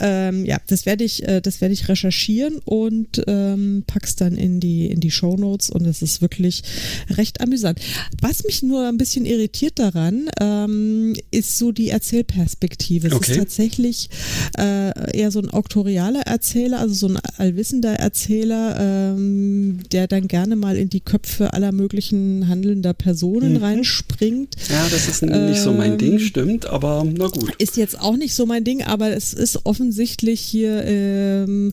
[0.00, 4.60] Ähm, ja, das werde ich, äh, das werde ich recherchieren und ähm, pack's dann in
[4.60, 6.62] die in die Show Notes und es ist wirklich
[7.10, 7.80] recht amüsant.
[8.20, 13.08] Was mich nur ein bisschen irritiert daran, ähm, ist so die Erzählperspektive.
[13.08, 13.32] Es Okay.
[13.32, 14.10] ist tatsächlich
[14.58, 18.76] äh, eher so ein auktorialer Erzähler, also so ein allwissender Erzähler,
[19.16, 23.56] ähm, der dann gerne mal in die Köpfe aller möglichen handelnder Personen Mhm.
[23.62, 24.56] reinspringt.
[24.70, 27.52] Ja, das ist nicht so mein Ähm, Ding, stimmt, aber na gut.
[27.58, 31.72] Ist jetzt auch nicht so mein Ding, aber es ist offensichtlich hier, ähm,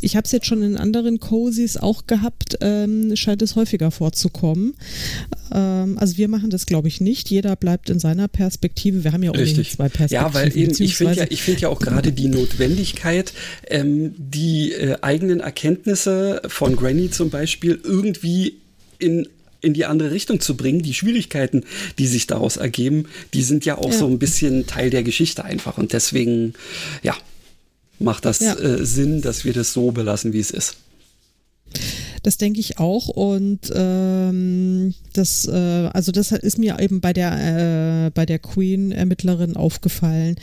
[0.00, 4.74] ich habe es jetzt schon in anderen Cozies auch gehabt, ähm, scheint es häufiger vorzukommen.
[5.52, 7.30] Ähm, also wir machen das, glaube ich, nicht.
[7.30, 9.04] Jeder bleibt in seiner Perspektive.
[9.04, 10.10] Wir haben ja ohnehin zwei Perspektiven.
[10.10, 13.32] Ja, weil eben, ich finde ja, ich finde ja auch gerade die Notwendigkeit,
[13.68, 18.56] ähm, die äh, eigenen Erkenntnisse von Granny zum Beispiel irgendwie
[18.98, 19.28] in
[19.60, 21.64] in die andere Richtung zu bringen, die Schwierigkeiten,
[21.98, 23.98] die sich daraus ergeben, die sind ja auch Ja.
[23.98, 25.78] so ein bisschen Teil der Geschichte einfach.
[25.78, 26.54] Und deswegen,
[27.02, 27.16] ja,
[27.98, 28.54] macht das Ja.
[28.58, 30.76] äh, Sinn, dass wir das so belassen, wie es ist.
[32.24, 38.06] Das denke ich auch und ähm, das, äh, also das ist mir eben bei der
[38.06, 40.34] äh, bei der Queen-Ermittlerin aufgefallen.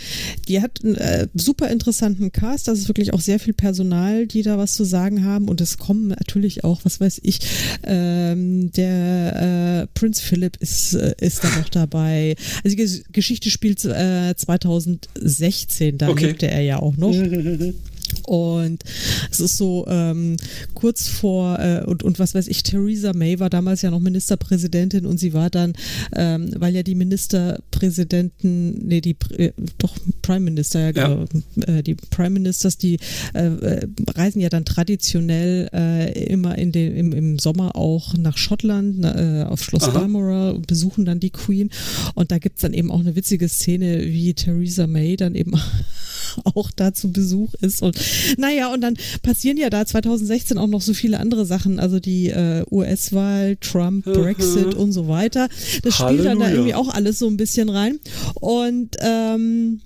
[0.48, 4.42] Die hat einen äh, super interessanten Cast, das ist wirklich auch sehr viel Personal, die
[4.42, 7.40] da was zu sagen haben und es kommen natürlich auch, was weiß ich,
[7.84, 12.36] ähm, der äh, Prinz Philip ist äh, ist da noch dabei.
[12.64, 16.28] Also die Ges- Geschichte spielt äh, 2016, da Okay.
[16.28, 17.14] lebte er ja auch noch.
[18.24, 18.84] Und
[19.32, 20.38] es ist so ähm,
[20.74, 25.06] kurz vor, äh, und, und was weiß ich, Theresa May war damals ja noch Ministerpräsidentin
[25.06, 25.74] und sie war dann,
[26.16, 30.92] ähm, weil ja die Ministerpräsidenten, nee, die äh, doch Prime Minister, ja, Ja.
[30.92, 31.26] genau,
[31.68, 33.00] äh, die Prime Ministers, die
[33.34, 38.38] äh, äh, reisen ja dann traditionell äh, immer in den, im, im Sommer auch nach
[38.38, 39.92] Schottland, äh, auf Schloss Aha.
[40.00, 41.70] Balmoral und besuchen dann die Queen.
[42.16, 45.54] Und da gibt's dann eben auch eine witzige Szene, wie Theresa May dann eben
[46.44, 47.82] auch da zu Besuch ist.
[47.82, 47.95] Und
[48.38, 52.30] naja, und dann passieren ja da 2016 auch noch so viele andere Sachen, also die
[52.30, 55.50] äh, US-Wahl, Trump, Brexit und so weiter.
[55.84, 56.50] Das spielt dann da Halleluja.
[56.50, 58.00] irgendwie auch alles so ein bisschen rein.
[58.36, 59.82] Und ähm,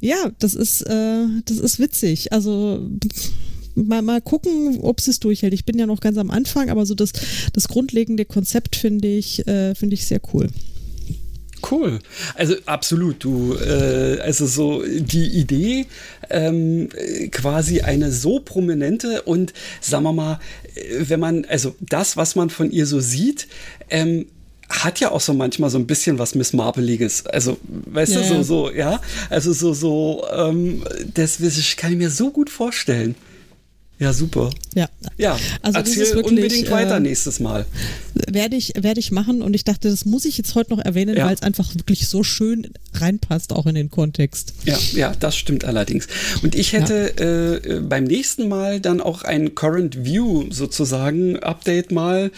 [0.00, 2.32] ja, das ist, äh, das ist witzig.
[2.32, 2.88] Also
[3.74, 5.54] mal, mal gucken, ob es durchhält.
[5.54, 7.12] Ich bin ja noch ganz am Anfang, aber so das,
[7.52, 10.48] das grundlegende Konzept finde ich, äh, finde ich sehr cool.
[11.68, 11.98] Cool.
[12.34, 13.22] Also absolut.
[13.24, 15.86] Du, äh, also so die Idee,
[16.30, 20.40] ähm, äh, quasi eine so prominente und sagen wir mal,
[20.74, 23.48] äh, wenn man, also das, was man von ihr so sieht,
[23.90, 24.26] ähm,
[24.68, 27.26] hat ja auch so manchmal so ein bisschen was Miss Marpeliges.
[27.26, 28.42] Also, weißt Ja, du, so, ja.
[28.44, 29.00] so, ja.
[29.28, 30.84] Also so, so, ähm,
[31.14, 33.16] das, das kann ich mir so gut vorstellen.
[34.00, 34.48] Ja, super.
[34.74, 37.66] Ja, Ja, Also das erzähl ist wirklich, unbedingt weiter äh, nächstes Mal.
[38.14, 41.14] werde ich, werde ich machen und ich dachte, das muss ich jetzt heute noch erwähnen,
[41.16, 41.26] Ja.
[41.26, 44.54] weil es einfach wirklich so schön reinpasst, auch in den Kontext.
[44.64, 46.06] Ja, ja, das stimmt allerdings.
[46.42, 51.92] Und ich hätte äh, äh, beim nächsten Mal dann auch ein Current View sozusagen Update
[51.92, 52.30] mal.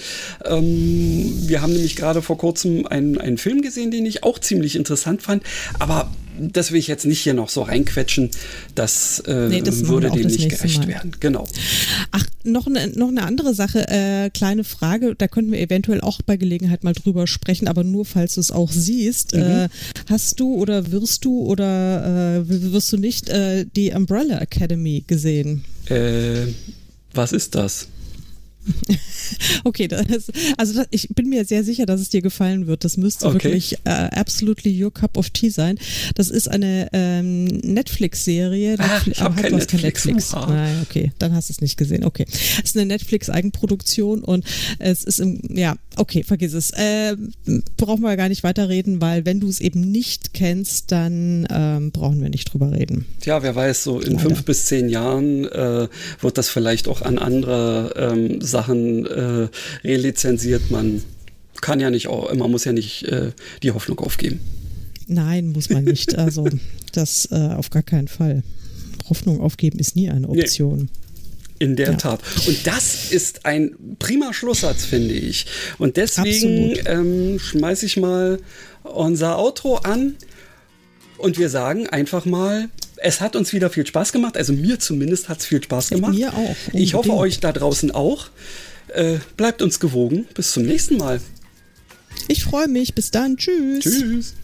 [0.45, 4.75] Ähm, wir haben nämlich gerade vor kurzem einen, einen Film gesehen, den ich auch ziemlich
[4.75, 5.45] interessant fand,
[5.79, 8.31] aber das will ich jetzt nicht hier noch so reinquetschen.
[8.75, 10.89] Das, äh, Nee, das würde dem nicht gerecht Mal.
[10.89, 11.13] werden.
[11.21, 11.47] Genau.
[12.11, 16.21] Ach, noch eine, noch eine andere Sache, äh, kleine Frage, da könnten wir eventuell auch
[16.23, 19.35] bei Gelegenheit mal drüber sprechen, aber nur falls du es auch siehst.
[19.35, 19.69] Äh,
[20.09, 25.65] hast du oder wirst du oder äh, wirst du nicht äh, die Umbrella Academy gesehen?
[25.87, 26.47] Äh,
[27.15, 27.89] was ist das?
[29.65, 30.05] Okay, das,
[30.59, 32.85] also das, ich bin mir sehr sicher, dass es dir gefallen wird.
[32.85, 33.35] Das müsste Okay.
[33.35, 35.79] wirklich äh, absolutely your cup of tea sein.
[36.17, 38.77] Das ist eine ähm, Netflix-Serie.
[38.79, 40.33] Ah, Netfli- ich hab Ah, du hast kein Netflix.
[40.33, 42.05] Nein, okay, dann hast du es nicht gesehen.
[42.05, 44.45] Okay, es ist eine Netflix-Eigenproduktion und
[44.79, 46.71] es ist im, ja, okay, vergiss es.
[46.71, 47.17] Äh,
[47.77, 52.21] brauchen wir gar nicht weiterreden, weil wenn du es eben nicht kennst, dann ähm, brauchen
[52.23, 53.07] wir nicht drüber reden.
[53.21, 54.21] Tja, wer weiß, so in Leider.
[54.29, 55.89] fünf bis zehn Jahren äh,
[56.21, 59.49] wird das vielleicht auch an andere ähm, Sachen äh,
[59.83, 60.71] relizenziert.
[60.71, 61.03] Man
[61.61, 63.33] kann ja nicht, auch, man muss ja nicht äh,
[63.65, 64.39] die Hoffnung aufgeben.
[65.09, 66.17] Nein, muss man nicht.
[66.19, 66.49] Also
[66.93, 68.43] das äh, auf gar keinen Fall.
[69.09, 70.41] Hoffnung aufgeben ist nie eine Nee.
[70.43, 70.89] Option.
[71.59, 71.97] In der Ja.
[71.97, 72.21] Tat.
[72.47, 75.47] Und das ist ein prima Schlusssatz, finde ich.
[75.79, 78.39] Und deswegen ähm, schmeiße ich mal
[78.85, 80.17] unser Outro an
[81.19, 82.69] und wir sagen einfach mal
[83.05, 84.37] Es hat uns wieder viel Spaß gemacht.
[84.37, 86.15] Also mir zumindest hat es viel Spaß gemacht.
[86.15, 86.37] Mir auch.
[86.39, 86.75] Unbedingt.
[86.75, 88.29] Ich hoffe euch da draußen auch.
[88.89, 90.27] Äh, bleibt uns gewogen.
[90.35, 91.21] Bis zum nächsten Mal.
[92.29, 92.95] Ich freue mich.
[92.95, 93.37] Bis dann.
[93.37, 93.81] Tschüss.
[93.81, 94.35] Tschüss.